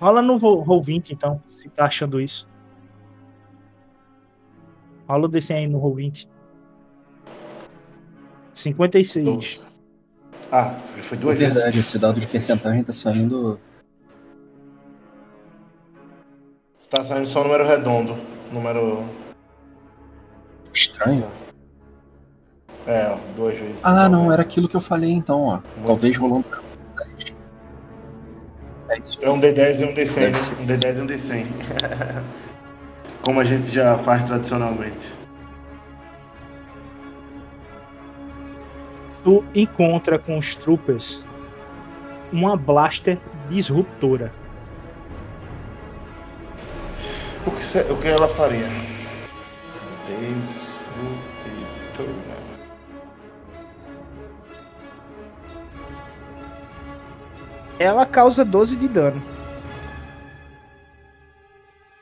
Rola 0.00 0.20
no 0.20 0.36
ro- 0.36 0.62
roll 0.62 0.82
20, 0.82 1.10
então, 1.10 1.40
se 1.46 1.70
tá 1.70 1.84
achando 1.84 2.20
isso. 2.20 2.44
Rola 5.08 5.26
o 5.26 5.30
D100 5.30 5.54
aí 5.56 5.66
no 5.66 5.78
roll 5.78 5.94
20. 5.94 6.28
56. 8.54 9.24
Dois. 9.24 9.66
Ah, 10.50 10.70
foi 10.84 11.02
foi 11.02 11.16
É 11.18 11.20
duas 11.20 11.38
vezes. 11.38 11.54
verdade, 11.54 11.78
esse 11.80 11.98
dado 11.98 12.20
de 12.20 12.26
percentagem 12.26 12.82
tá 12.84 12.92
saindo. 12.92 13.58
Tá 16.90 17.04
saindo 17.04 17.26
só 17.26 17.42
número 17.42 17.66
redondo. 17.66 18.16
Número. 18.52 19.04
estranho. 20.72 21.26
É, 22.86 23.08
ó, 23.10 23.18
duas 23.36 23.58
vezes. 23.58 23.84
Ah, 23.84 24.08
não, 24.08 24.32
era 24.32 24.40
aquilo 24.42 24.68
que 24.68 24.76
eu 24.76 24.80
falei 24.80 25.10
então, 25.12 25.42
ó. 25.44 25.60
Talvez 25.86 26.16
rolando. 26.16 26.46
É 28.88 28.98
isso. 28.98 29.18
É 29.22 29.28
um 29.30 29.38
D10 29.38 29.80
e 29.82 29.84
um 29.84 29.92
D100, 29.94 30.14
Deve 30.14 30.30
né? 30.30 30.34
ser. 30.34 30.54
Um 30.54 30.66
D10 30.66 30.96
e 30.98 31.00
um 31.02 31.06
D100. 31.06 31.46
Como 33.28 33.40
a 33.40 33.44
gente 33.44 33.68
já 33.68 33.98
faz 33.98 34.24
tradicionalmente. 34.24 35.12
Tu 39.22 39.44
encontra 39.54 40.18
com 40.18 40.38
os 40.38 40.56
troopers 40.56 41.20
uma 42.32 42.56
blaster 42.56 43.18
disruptora. 43.50 44.32
O 47.46 47.50
que, 47.50 47.92
o 47.92 47.96
que 48.00 48.08
ela 48.08 48.28
faria? 48.28 48.66
Disruptor. 50.06 50.86
Ela 57.78 58.06
causa 58.06 58.42
12 58.42 58.74
de 58.74 58.88
dano. 58.88 59.37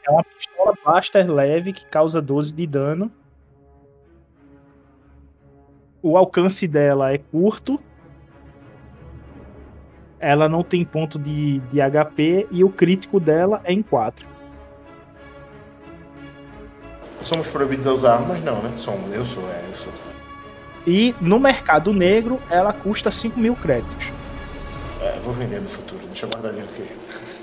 É 0.07 0.11
uma 0.11 0.23
pistola 0.23 0.73
blaster 0.85 1.29
leve 1.31 1.73
que 1.73 1.85
causa 1.87 2.23
12 2.23 2.53
de 2.53 2.67
dano. 2.67 3.11
O 6.01 6.17
alcance 6.17 6.69
dela 6.69 7.13
é 7.13 7.19
curto. 7.19 7.81
Ela 10.21 10.49
não 10.49 10.63
tem 10.63 10.85
ponto 10.85 11.19
de, 11.19 11.59
de 11.59 11.81
HP 11.81 12.47
e 12.51 12.63
o 12.63 12.71
crítico 12.71 13.19
dela 13.19 13.61
é 13.65 13.73
em 13.73 13.83
4. 13.83 14.27
Somos 17.21 17.49
proibidos 17.49 17.87
a 17.89 17.93
usar 17.93 18.15
armas? 18.15 18.43
Não, 18.45 18.63
né? 18.63 18.73
Somos. 18.77 19.13
Eu 19.13 19.25
sou, 19.25 19.43
é, 19.51 19.65
eu 19.69 19.75
sou. 19.75 19.93
E 20.87 21.13
no 21.21 21.41
mercado 21.41 21.93
negro 21.93 22.39
ela 22.49 22.73
custa 22.73 23.11
5 23.11 23.39
mil 23.39 23.57
créditos. 23.57 24.07
É, 25.03 25.19
vou 25.21 25.33
vender 25.33 25.61
no 25.61 25.69
futuro. 25.69 26.07
Deixa 26.07 26.27
eu 26.27 26.31
guardadinho 26.31 26.65
aqui. 26.65 26.87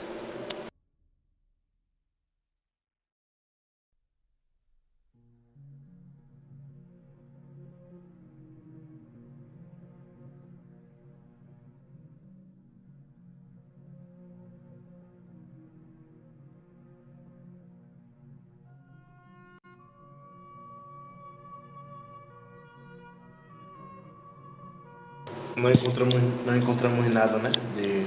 Não 25.63 25.71
encontramos, 25.71 26.15
não 26.45 26.57
encontramos 26.57 27.13
nada, 27.13 27.37
né? 27.37 27.49
De 27.73 28.05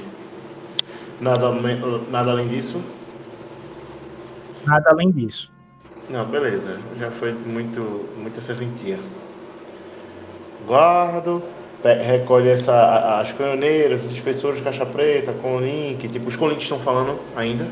nada, 1.18 1.50
nada 2.10 2.30
além 2.30 2.48
disso. 2.48 2.82
Nada 4.66 4.90
além 4.90 5.10
disso. 5.10 5.50
Não, 6.10 6.26
beleza. 6.26 6.78
Já 6.98 7.10
foi 7.10 7.32
muito, 7.32 7.80
muita 8.18 8.42
serventia. 8.42 8.98
Guardo, 10.66 11.42
recolhe 11.82 12.50
essa, 12.50 13.20
as 13.20 13.32
canhoneiras, 13.32 14.04
os 14.04 14.12
espessores 14.12 14.58
de 14.58 14.64
caixa 14.64 14.84
preta, 14.84 15.32
com 15.32 15.58
link, 15.58 16.06
tipo, 16.08 16.28
os 16.28 16.36
com 16.36 16.48
link 16.50 16.60
estão 16.60 16.78
falando 16.78 17.18
ainda. 17.34 17.66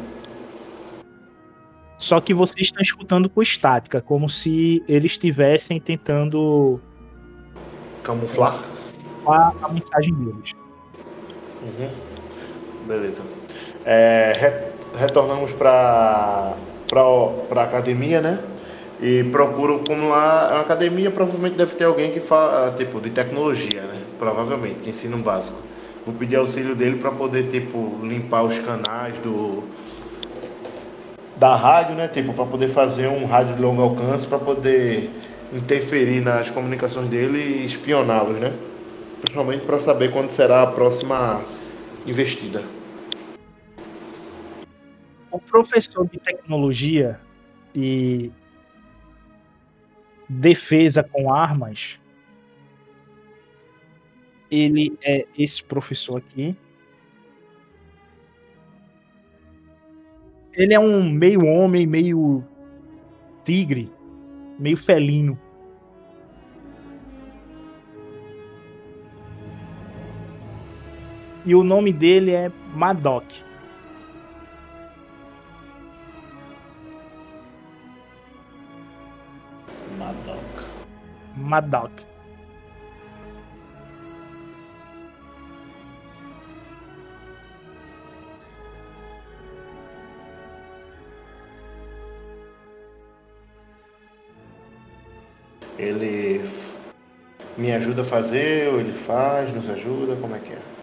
Só 1.99 2.23
que 2.23 2.33
vocês 2.33 2.69
estão 2.69 2.81
escutando 2.81 3.29
com 3.29 3.43
estática, 3.43 4.01
como 4.01 4.31
se 4.31 4.83
eles 4.89 5.13
estivessem 5.13 5.79
tentando 5.79 6.81
Camuflar. 8.03 8.59
Falar 9.25 9.53
a 9.63 9.73
mensagem 9.73 10.15
deles. 10.15 10.51
Uhum. 11.63 11.91
Beleza. 12.83 13.23
É, 13.85 14.33
re- 14.37 14.99
retornamos 14.99 15.53
para 15.53 16.57
para 16.89 17.63
academia, 17.65 18.21
né? 18.21 18.39
E 19.01 19.25
procuro 19.25 19.81
como 19.81 20.09
lá 20.11 20.51
uma 20.53 20.61
academia, 20.61 21.11
provavelmente 21.11 21.57
deve 21.57 21.75
ter 21.75 21.85
alguém 21.85 22.13
que 22.13 22.21
fala 22.21 22.71
tipo 22.73 23.01
de 23.01 23.11
tecnologia, 23.11 23.83
né? 23.83 24.03
Provavelmente 24.19 24.83
que 24.83 24.91
ensina 24.91 25.17
um 25.17 25.23
básico. 25.23 25.59
Vou 26.07 26.15
pedir 26.15 26.37
auxílio 26.37 26.77
dele 26.77 26.99
para 26.99 27.11
poder 27.11 27.49
tipo 27.49 27.99
limpar 28.03 28.45
os 28.45 28.59
canais 28.61 29.19
do 29.19 29.65
da 31.37 31.57
rádio, 31.57 31.97
né? 31.97 32.07
Tipo 32.09 32.33
para 32.33 32.45
poder 32.47 32.69
fazer 32.69 33.09
um 33.09 33.25
rádio 33.25 33.57
de 33.57 33.63
longo 33.63 33.83
alcance 33.83 34.27
para 34.27 34.39
poder 34.39 35.11
interferir 35.53 36.21
nas 36.21 36.51
comunicações 36.51 37.09
dele 37.09 37.39
e 37.39 37.65
espioná-los, 37.65 38.39
né? 38.39 38.53
Principalmente 39.25 39.65
para 39.65 39.79
saber 39.79 40.13
quando 40.13 40.31
será 40.31 40.63
a 40.63 40.67
próxima 40.67 41.41
investida. 42.07 42.63
O 45.31 45.41
professor 45.41 46.07
de 46.07 46.19
tecnologia 46.19 47.19
e 47.75 48.31
defesa 50.29 51.03
com 51.03 51.33
armas, 51.33 51.99
ele 54.51 54.97
é 55.03 55.27
esse 55.39 55.65
professor 55.65 56.19
aqui. 56.19 56.55
Ele 60.53 60.75
é 60.75 60.79
um 60.79 61.11
meio 61.11 61.47
homem, 61.47 61.87
meio 61.87 62.45
tigre, 63.43 63.91
meio 64.59 64.77
felino. 64.77 65.41
E 71.47 71.55
o 71.55 71.63
nome 71.63 71.93
dele 71.93 72.31
é 72.31 72.51
Madoc. 72.75 73.27
Madoc. 79.99 80.41
Madoc. 81.37 81.91
Ele 95.77 96.43
me 97.59 97.73
ajuda 97.73 98.01
a 98.01 98.05
fazer, 98.05 98.73
ou 98.73 98.81
ele 98.81 98.93
faz, 98.93 99.53
nos 99.53 99.69
ajuda, 99.69 100.17
como 100.17 100.35
é 100.35 100.41
que 100.41 100.55
é? 100.55 100.74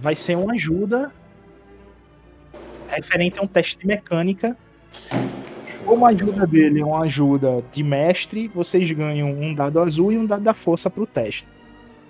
Vai 0.00 0.14
ser 0.14 0.36
uma 0.36 0.54
ajuda 0.54 1.12
referente 2.88 3.38
a 3.38 3.42
um 3.42 3.46
teste 3.46 3.78
de 3.78 3.86
mecânica. 3.86 4.56
Como 5.84 6.04
a 6.04 6.10
ajuda 6.10 6.46
dele 6.46 6.80
é 6.80 6.84
uma 6.84 7.04
ajuda 7.04 7.62
de 7.72 7.82
mestre, 7.82 8.48
vocês 8.48 8.90
ganham 8.90 9.30
um 9.30 9.54
dado 9.54 9.80
azul 9.80 10.12
e 10.12 10.18
um 10.18 10.26
dado 10.26 10.42
da 10.42 10.54
força 10.54 10.88
pro 10.90 11.06
teste. 11.06 11.46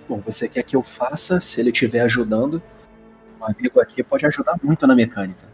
Bom, 0.07 0.21
você 0.25 0.49
quer 0.49 0.63
que 0.63 0.75
eu 0.75 0.81
faça, 0.81 1.39
se 1.39 1.61
ele 1.61 1.69
estiver 1.69 2.01
ajudando, 2.01 2.61
um 3.39 3.45
amigo 3.45 3.79
aqui 3.79 4.03
pode 4.03 4.25
ajudar 4.25 4.57
muito 4.61 4.85
na 4.85 4.95
mecânica. 4.95 5.47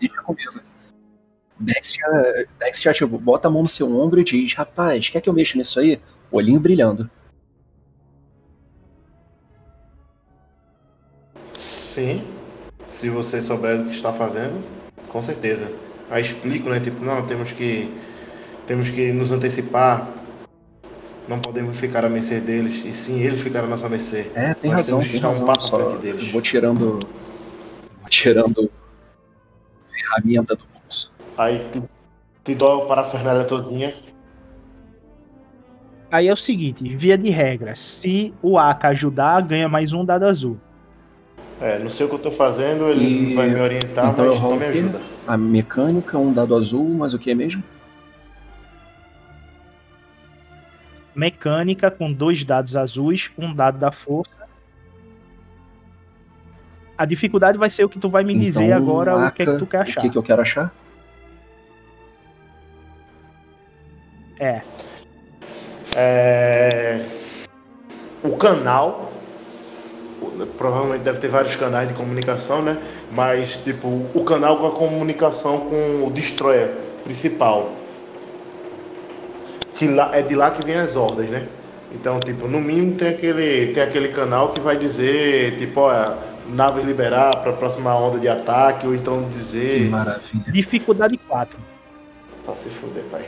Deixa 0.00 0.22
comigo. 0.22 0.60
Dex 1.58 1.94
já, 1.94 2.44
Dex 2.58 2.82
já 2.82 2.92
tipo, 2.92 3.18
bota 3.18 3.48
a 3.48 3.50
mão 3.50 3.62
no 3.62 3.68
seu 3.68 3.94
ombro 4.00 4.20
e 4.20 4.24
diz, 4.24 4.54
rapaz, 4.54 5.08
quer 5.08 5.20
que 5.20 5.28
eu 5.28 5.32
mexa 5.32 5.56
nisso 5.56 5.78
aí? 5.78 6.00
Olhinho 6.30 6.58
brilhando. 6.58 7.08
Sim, 11.92 12.22
se 12.88 13.10
você 13.10 13.42
souber 13.42 13.78
o 13.78 13.84
que 13.84 13.90
está 13.90 14.14
fazendo, 14.14 14.64
com 15.08 15.20
certeza. 15.20 15.70
Aí 16.10 16.22
explico, 16.22 16.70
né? 16.70 16.80
Tipo, 16.80 17.04
não, 17.04 17.26
temos 17.26 17.52
que 17.52 17.92
temos 18.66 18.88
que 18.88 19.12
nos 19.12 19.30
antecipar. 19.30 20.08
Não 21.28 21.38
podemos 21.38 21.78
ficar 21.78 22.02
à 22.02 22.08
mercê 22.08 22.40
deles, 22.40 22.82
e 22.86 22.92
sim 22.92 23.20
eles 23.20 23.42
ficar 23.42 23.64
à 23.64 23.66
nossa 23.66 23.90
mercê. 23.90 24.30
É, 24.34 24.54
tem 24.54 24.70
Nós 24.70 24.88
razão, 24.88 25.00
temos 25.00 25.04
que 25.04 25.10
tem 25.10 25.16
estar 25.18 25.28
um 25.28 25.32
razão. 25.32 25.46
passo 25.46 25.66
à 25.66 25.78
Só 25.78 25.90
frente 25.90 26.00
deles. 26.00 26.32
vou 26.32 26.40
tirando. 26.40 26.78
Vou 28.00 28.08
tirando 28.08 28.70
ferramenta 29.90 30.56
do 30.56 30.64
bolso. 30.72 31.12
Aí 31.36 31.58
te, 31.70 31.82
te 32.42 32.54
dou 32.54 32.84
a 32.84 32.86
parafernália 32.86 33.44
todinha. 33.44 33.92
Aí 36.10 36.26
é 36.26 36.32
o 36.32 36.36
seguinte, 36.36 36.96
via 36.96 37.18
de 37.18 37.28
regra, 37.28 37.76
se 37.76 38.32
o 38.40 38.58
Aka 38.58 38.88
ajudar, 38.88 39.42
ganha 39.42 39.68
mais 39.68 39.92
um 39.92 40.02
dado 40.06 40.24
azul. 40.24 40.58
É, 41.60 41.78
não 41.78 41.90
sei 41.90 42.06
o 42.06 42.08
que 42.08 42.14
eu 42.16 42.18
tô 42.18 42.32
fazendo, 42.32 42.88
ele 42.88 43.32
E- 43.32 43.34
vai 43.34 43.48
me 43.48 43.60
orientar, 43.60 44.10
então 44.10 44.24
eu 44.24 44.32
mas 44.32 44.42
não 44.42 44.56
me 44.56 44.64
ajuda. 44.66 45.00
A 45.26 45.36
mecânica, 45.36 46.18
um 46.18 46.32
dado 46.32 46.56
azul, 46.56 46.88
mas 46.88 47.14
o 47.14 47.18
que 47.18 47.32
mesmo? 47.34 47.62
Mecânica 51.14 51.90
com 51.90 52.12
dois 52.12 52.42
dados 52.42 52.74
azuis, 52.74 53.30
um 53.36 53.54
dado 53.54 53.78
da 53.78 53.92
força. 53.92 54.32
A 56.96 57.04
dificuldade 57.04 57.58
vai 57.58 57.68
ser 57.68 57.84
o 57.84 57.88
que 57.88 57.98
tu 57.98 58.08
vai 58.08 58.24
me 58.24 58.34
dizer 58.34 58.64
Então, 58.64 58.76
agora, 58.76 59.16
o 59.28 59.30
que 59.30 59.42
é 59.42 59.46
que 59.46 59.58
tu 59.58 59.66
quer 59.66 59.78
achar. 59.82 60.00
O 60.00 60.02
que, 60.02 60.10
que 60.10 60.18
eu 60.18 60.22
quero 60.22 60.42
achar? 60.42 60.72
É, 64.38 64.62
É, 65.94 67.04
O 68.24 68.36
canal. 68.36 69.11
Provavelmente 70.46 71.02
deve 71.02 71.18
ter 71.18 71.28
vários 71.28 71.56
canais 71.56 71.88
de 71.88 71.94
comunicação, 71.94 72.62
né? 72.62 72.78
Mas, 73.12 73.58
tipo, 73.64 73.88
o 74.14 74.24
canal 74.24 74.58
com 74.58 74.66
a 74.66 74.70
comunicação 74.72 75.60
com 75.60 76.04
o 76.06 76.10
Destroyer 76.10 76.70
principal. 77.04 77.72
Que 79.74 79.88
lá, 79.88 80.10
é 80.12 80.22
de 80.22 80.34
lá 80.34 80.50
que 80.50 80.64
vem 80.64 80.76
as 80.76 80.96
ordens, 80.96 81.30
né? 81.30 81.48
Então, 81.92 82.18
tipo, 82.20 82.46
no 82.48 82.60
mínimo 82.60 82.92
tem 82.92 83.08
aquele, 83.08 83.68
tem 83.72 83.82
aquele 83.82 84.08
canal 84.08 84.50
que 84.50 84.60
vai 84.60 84.76
dizer, 84.76 85.56
tipo, 85.56 85.80
olha, 85.80 86.16
nave 86.48 86.80
liberar 86.82 87.36
para 87.38 87.50
a 87.50 87.54
próxima 87.54 87.94
onda 87.94 88.18
de 88.18 88.28
ataque, 88.28 88.86
ou 88.86 88.94
então 88.94 89.22
Que 89.24 89.28
dizer. 89.30 89.90
maravilha. 89.90 90.44
dificuldade 90.52 91.18
4. 91.28 91.58
Pra 92.44 92.54
se 92.56 92.68
fuder, 92.70 93.04
pai. 93.10 93.24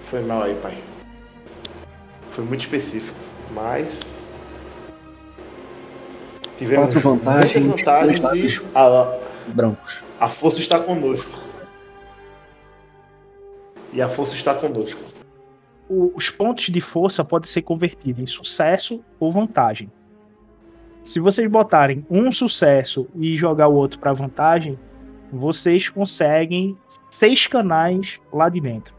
Foi 0.00 0.20
mal 0.22 0.42
aí, 0.44 0.54
pai. 0.62 0.74
Foi 2.28 2.44
muito 2.44 2.60
específico. 2.60 3.18
Mas. 3.54 4.25
Tivemos 6.56 6.86
Quatro 6.94 7.00
vantagens, 7.00 7.66
muitas 7.66 7.84
vantagens 7.84 8.60
e 8.62 8.64
a, 8.74 9.18
Brancos. 9.48 10.04
a 10.18 10.28
força 10.28 10.58
está 10.58 10.78
conosco. 10.80 11.52
E 13.92 14.00
a 14.02 14.08
força 14.08 14.34
está 14.34 14.54
conosco. 14.54 15.00
O- 15.88 16.12
os 16.16 16.30
pontos 16.30 16.66
de 16.66 16.80
força 16.80 17.24
podem 17.24 17.48
ser 17.48 17.62
convertidos 17.62 18.20
em 18.22 18.26
sucesso 18.26 19.02
ou 19.20 19.32
vantagem. 19.32 19.90
Se 21.02 21.20
vocês 21.20 21.48
botarem 21.48 22.04
um 22.10 22.32
sucesso 22.32 23.06
e 23.14 23.36
jogar 23.36 23.68
o 23.68 23.74
outro 23.74 23.98
para 24.00 24.12
vantagem, 24.12 24.76
vocês 25.32 25.88
conseguem 25.88 26.76
seis 27.10 27.46
canais 27.46 28.18
lá 28.32 28.48
de 28.48 28.60
dentro. 28.60 28.92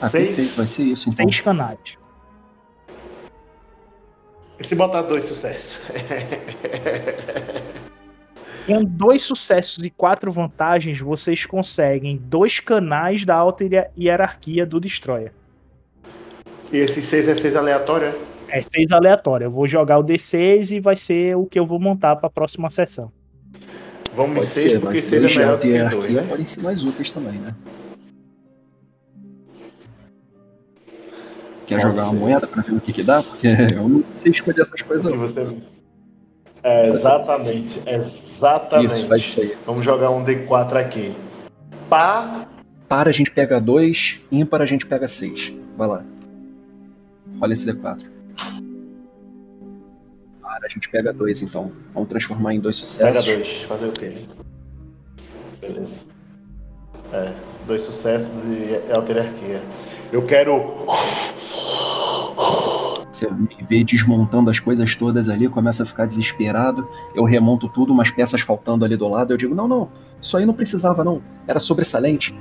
Ah, 0.00 0.08
Seis. 0.08 0.28
perfeito, 0.28 0.56
vai 0.56 0.66
ser 0.66 0.82
isso 0.84 1.08
então. 1.10 1.24
Seis 1.24 1.40
canais. 1.40 1.78
E 4.58 4.64
se 4.64 4.74
botar 4.74 5.02
dois 5.02 5.24
sucessos? 5.24 5.90
Com 8.66 8.84
dois 8.84 9.22
sucessos 9.22 9.82
e 9.82 9.88
quatro 9.88 10.30
vantagens, 10.30 11.00
vocês 11.00 11.46
conseguem 11.46 12.16
dois 12.22 12.60
canais 12.60 13.24
da 13.24 13.34
alta 13.34 13.64
hier- 13.64 13.90
hierarquia 13.98 14.66
do 14.66 14.78
Destroyer. 14.78 15.32
e 16.70 16.76
esses 16.76 17.04
seis 17.06 17.26
é 17.28 17.34
seis 17.34 17.56
aleatório? 17.56 18.08
é? 18.48 18.58
É 18.58 18.62
seis 18.62 18.92
aleatório. 18.92 19.46
Eu 19.46 19.50
vou 19.50 19.66
jogar 19.66 19.98
o 19.98 20.04
D6 20.04 20.70
e 20.72 20.80
vai 20.80 20.96
ser 20.96 21.34
o 21.36 21.46
que 21.46 21.58
eu 21.58 21.64
vou 21.66 21.78
montar 21.80 22.16
para 22.16 22.26
a 22.26 22.30
próxima 22.30 22.68
sessão. 22.70 23.10
Vamos 24.12 24.32
em 24.32 24.34
Pode 24.36 24.46
seis 24.46 24.72
ser, 24.72 24.80
porque 24.80 25.00
seis 25.02 25.22
dois 25.22 25.34
é 25.34 25.38
melhor 25.38 25.56
do 25.56 25.60
que 25.62 25.78
dois. 25.96 26.10
Né? 26.10 26.26
podem 26.28 26.44
ser 26.44 26.60
mais 26.62 26.84
úteis 26.84 27.10
também, 27.10 27.38
né? 27.38 27.54
Quer 31.68 31.82
Pode 31.82 31.88
jogar 31.90 32.04
uma 32.04 32.12
ser. 32.14 32.18
moeda 32.18 32.46
pra 32.46 32.62
ver 32.62 32.72
o 32.72 32.80
que 32.80 32.92
que 32.94 33.02
dá? 33.02 33.22
Porque 33.22 33.46
eu 33.46 33.86
não 33.86 34.02
sei 34.10 34.32
escolher 34.32 34.62
essas 34.62 34.80
coisas 34.80 35.12
você... 35.12 35.46
É, 36.62 36.88
exatamente, 36.88 37.82
exatamente. 37.86 38.90
Isso, 38.90 39.06
faz 39.06 39.20
isso 39.20 39.40
aí. 39.42 39.56
Vamos 39.66 39.84
jogar 39.84 40.10
um 40.10 40.24
D4 40.24 40.76
aqui. 40.76 41.14
Pá, 41.90 42.46
Para 42.88 43.10
a 43.10 43.12
gente 43.12 43.30
pega 43.30 43.60
dois, 43.60 44.18
ímpar 44.32 44.62
a 44.62 44.66
gente 44.66 44.86
pega 44.86 45.06
seis. 45.06 45.52
Vai 45.76 45.86
lá. 45.88 46.02
Olha 47.40 47.52
esse 47.52 47.70
D4. 47.70 48.06
Para 50.40 50.66
a 50.66 50.68
gente 50.68 50.88
pega 50.88 51.12
dois, 51.12 51.42
então. 51.42 51.70
Vamos 51.92 52.08
transformar 52.08 52.54
em 52.54 52.60
dois 52.60 52.80
pega 52.96 53.14
sucessos. 53.14 53.24
dois. 53.26 53.62
Fazer 53.64 53.86
o 53.86 53.92
quê? 53.92 54.12
Beleza. 55.60 55.98
É, 57.12 57.32
dois 57.66 57.82
sucessos 57.82 58.32
de 58.42 58.90
alterarquia. 58.92 59.62
Eu 60.10 60.24
quero. 60.26 60.86
Você 63.18 63.28
me 63.28 63.48
vê 63.68 63.82
desmontando 63.82 64.48
as 64.48 64.60
coisas 64.60 64.94
todas 64.94 65.28
ali, 65.28 65.48
começa 65.48 65.82
a 65.82 65.86
ficar 65.86 66.06
desesperado. 66.06 66.88
Eu 67.14 67.24
remonto 67.24 67.68
tudo, 67.68 67.92
umas 67.92 68.12
peças 68.12 68.42
faltando 68.42 68.84
ali 68.84 68.96
do 68.96 69.08
lado. 69.08 69.32
Eu 69.32 69.36
digo: 69.36 69.56
não, 69.56 69.66
não, 69.66 69.90
isso 70.22 70.36
aí 70.36 70.46
não 70.46 70.54
precisava, 70.54 71.02
não. 71.02 71.20
Era 71.46 71.58
sobressalente. 71.58 72.32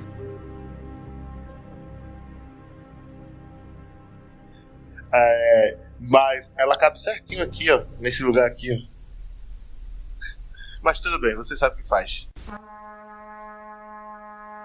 Mas 6.00 6.54
ela 6.58 6.78
cabe 6.78 7.00
certinho 7.00 7.44
aqui, 7.44 7.72
ó. 7.72 7.84
Nesse 8.00 8.24
lugar 8.24 8.46
aqui, 8.46 8.70
ó. 8.72 8.98
Mas 10.84 11.00
tudo 11.00 11.20
bem, 11.20 11.36
você 11.36 11.56
sabe 11.56 11.74
o 11.74 11.78
que 11.80 11.88
faz. 11.88 12.30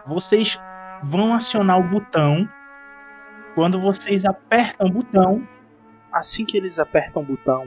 Vocês 0.07 0.59
vão 1.03 1.33
acionar 1.33 1.81
o 1.81 1.89
botão. 1.89 2.47
Quando 3.55 3.81
vocês 3.81 4.25
apertam 4.27 4.87
o 4.87 4.93
botão, 4.93 5.49
Assim 6.13 6.45
que 6.45 6.59
eles 6.59 6.79
apertam 6.79 7.23
o 7.23 7.25
botão, 7.25 7.67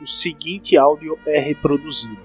o 0.00 0.06
seguinte 0.06 0.76
áudio 0.76 1.16
é 1.24 1.38
reproduzido. 1.38 2.20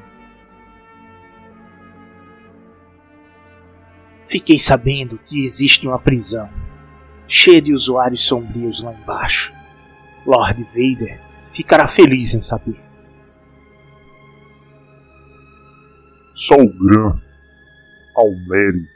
Fiquei 4.27 4.57
sabendo 4.57 5.19
que 5.19 5.39
existe 5.39 5.87
uma 5.87 5.99
prisão, 5.99 6.49
cheia 7.27 7.61
de 7.61 7.71
usuários 7.71 8.25
sombrios 8.25 8.81
lá 8.81 8.93
embaixo. 8.93 9.53
Lord 10.25 10.63
Vader 10.63 11.21
ficará 11.53 11.87
feliz 11.87 12.33
em 12.33 12.41
saber. 12.41 12.81
Salgram. 16.35 17.21
ao 18.15 18.31
Mary 18.47 18.87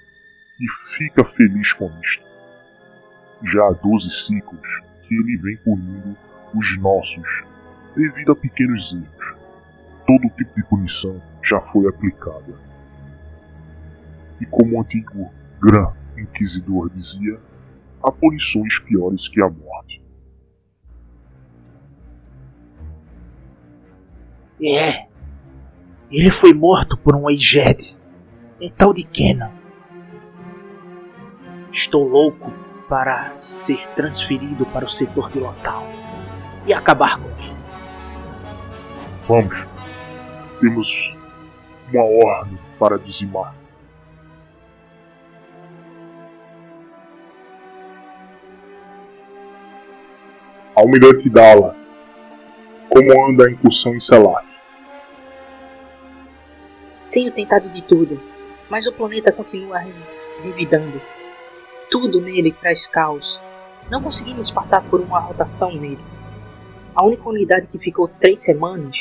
e 0.59 0.71
fica 0.95 1.23
feliz 1.23 1.71
com 1.73 1.87
isto. 2.01 2.23
Já 3.43 3.67
há 3.67 3.71
12 3.71 4.09
ciclos 4.11 4.67
que 5.07 5.15
ele 5.15 5.37
vem 5.37 5.57
punindo 5.57 6.17
os 6.53 6.77
nossos 6.77 7.43
devido 7.95 8.31
a 8.31 8.35
pequenos 8.35 8.93
erros. 8.93 9.35
Todo 10.05 10.29
tipo 10.35 10.55
de 10.55 10.63
punição 10.63 11.21
já 11.43 11.59
foi 11.61 11.87
aplicada. 11.87 12.59
E 14.39 14.45
como 14.45 14.77
o 14.77 14.81
antigo 14.81 15.31
Gran 15.59 15.93
Inquisidor 16.17 16.89
dizia, 16.89 17.39
há 18.03 18.11
punições 18.11 18.79
piores 18.79 19.27
que 19.27 19.41
a 19.41 19.49
morte. 19.49 20.01
É. 24.63 25.07
Ele 26.09 26.29
foi 26.29 26.53
morto 26.53 26.97
por 26.97 27.15
um 27.15 27.29
Eijed, 27.29 27.95
um 28.59 28.69
tal 28.69 28.93
de 28.93 29.03
Kenan. 29.03 29.51
Estou 31.71 32.07
louco 32.07 32.51
para 32.89 33.29
ser 33.31 33.87
transferido 33.95 34.65
para 34.65 34.85
o 34.85 34.89
setor 34.89 35.31
de 35.31 35.39
local 35.39 35.87
e 36.65 36.73
acabar 36.73 37.19
com 37.19 37.29
ele. 37.29 37.55
Vamos. 39.27 39.65
Temos 40.59 41.15
uma 41.91 42.03
ordem 42.03 42.57
para 42.77 42.97
dizimar. 42.97 43.55
Almirante 50.75 51.29
Dala, 51.29 51.75
como 52.89 53.29
anda 53.29 53.45
a 53.45 53.51
incursão 53.51 53.93
em 53.93 53.99
Selar? 53.99 54.43
Tenho 57.11 57.31
tentado 57.31 57.69
de 57.69 57.81
tudo, 57.81 58.19
mas 58.69 58.87
o 58.87 58.93
planeta 58.93 59.31
continua 59.31 59.83
revidando. 60.43 61.01
Tudo 61.89 62.21
nele 62.21 62.51
traz 62.53 62.87
caos. 62.87 63.39
Não 63.89 64.01
conseguimos 64.01 64.49
passar 64.49 64.81
por 64.83 65.01
uma 65.01 65.19
rotação 65.19 65.71
nele. 65.73 65.99
A 66.95 67.05
única 67.05 67.29
unidade 67.29 67.67
que 67.67 67.77
ficou 67.77 68.09
três 68.19 68.43
semanas 68.43 68.95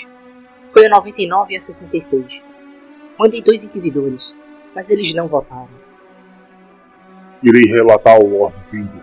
foi 0.73 0.87
a 0.87 0.91
99 0.91 1.53
e 1.53 1.57
a 1.57 1.61
66. 1.61 2.25
Mandei 3.19 3.43
dois 3.43 3.65
inquisidores, 3.65 4.33
mas 4.75 4.89
eles 4.91 5.15
não 5.15 5.27
voltaram. 5.27 5.69
Irei 7.43 7.63
relatar 7.73 8.15
ao 8.15 8.27
Lord 8.27 8.57
Vader. 8.67 9.03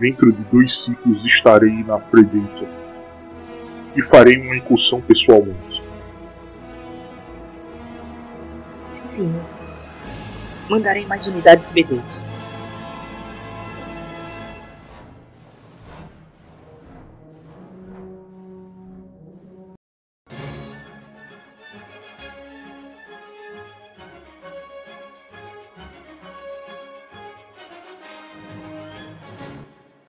Dentro 0.00 0.32
de 0.32 0.42
dois 0.44 0.84
ciclos 0.84 1.24
estarei 1.24 1.84
na 1.84 1.98
Predator 1.98 2.68
e 3.96 4.02
farei 4.02 4.36
uma 4.36 4.56
incursão 4.56 5.00
pessoalmente. 5.00 5.82
Sim, 8.82 9.06
senhor. 9.06 9.44
Mandarei 10.68 11.06
mais 11.06 11.26
unidades 11.26 11.68
BDs. 11.68 12.27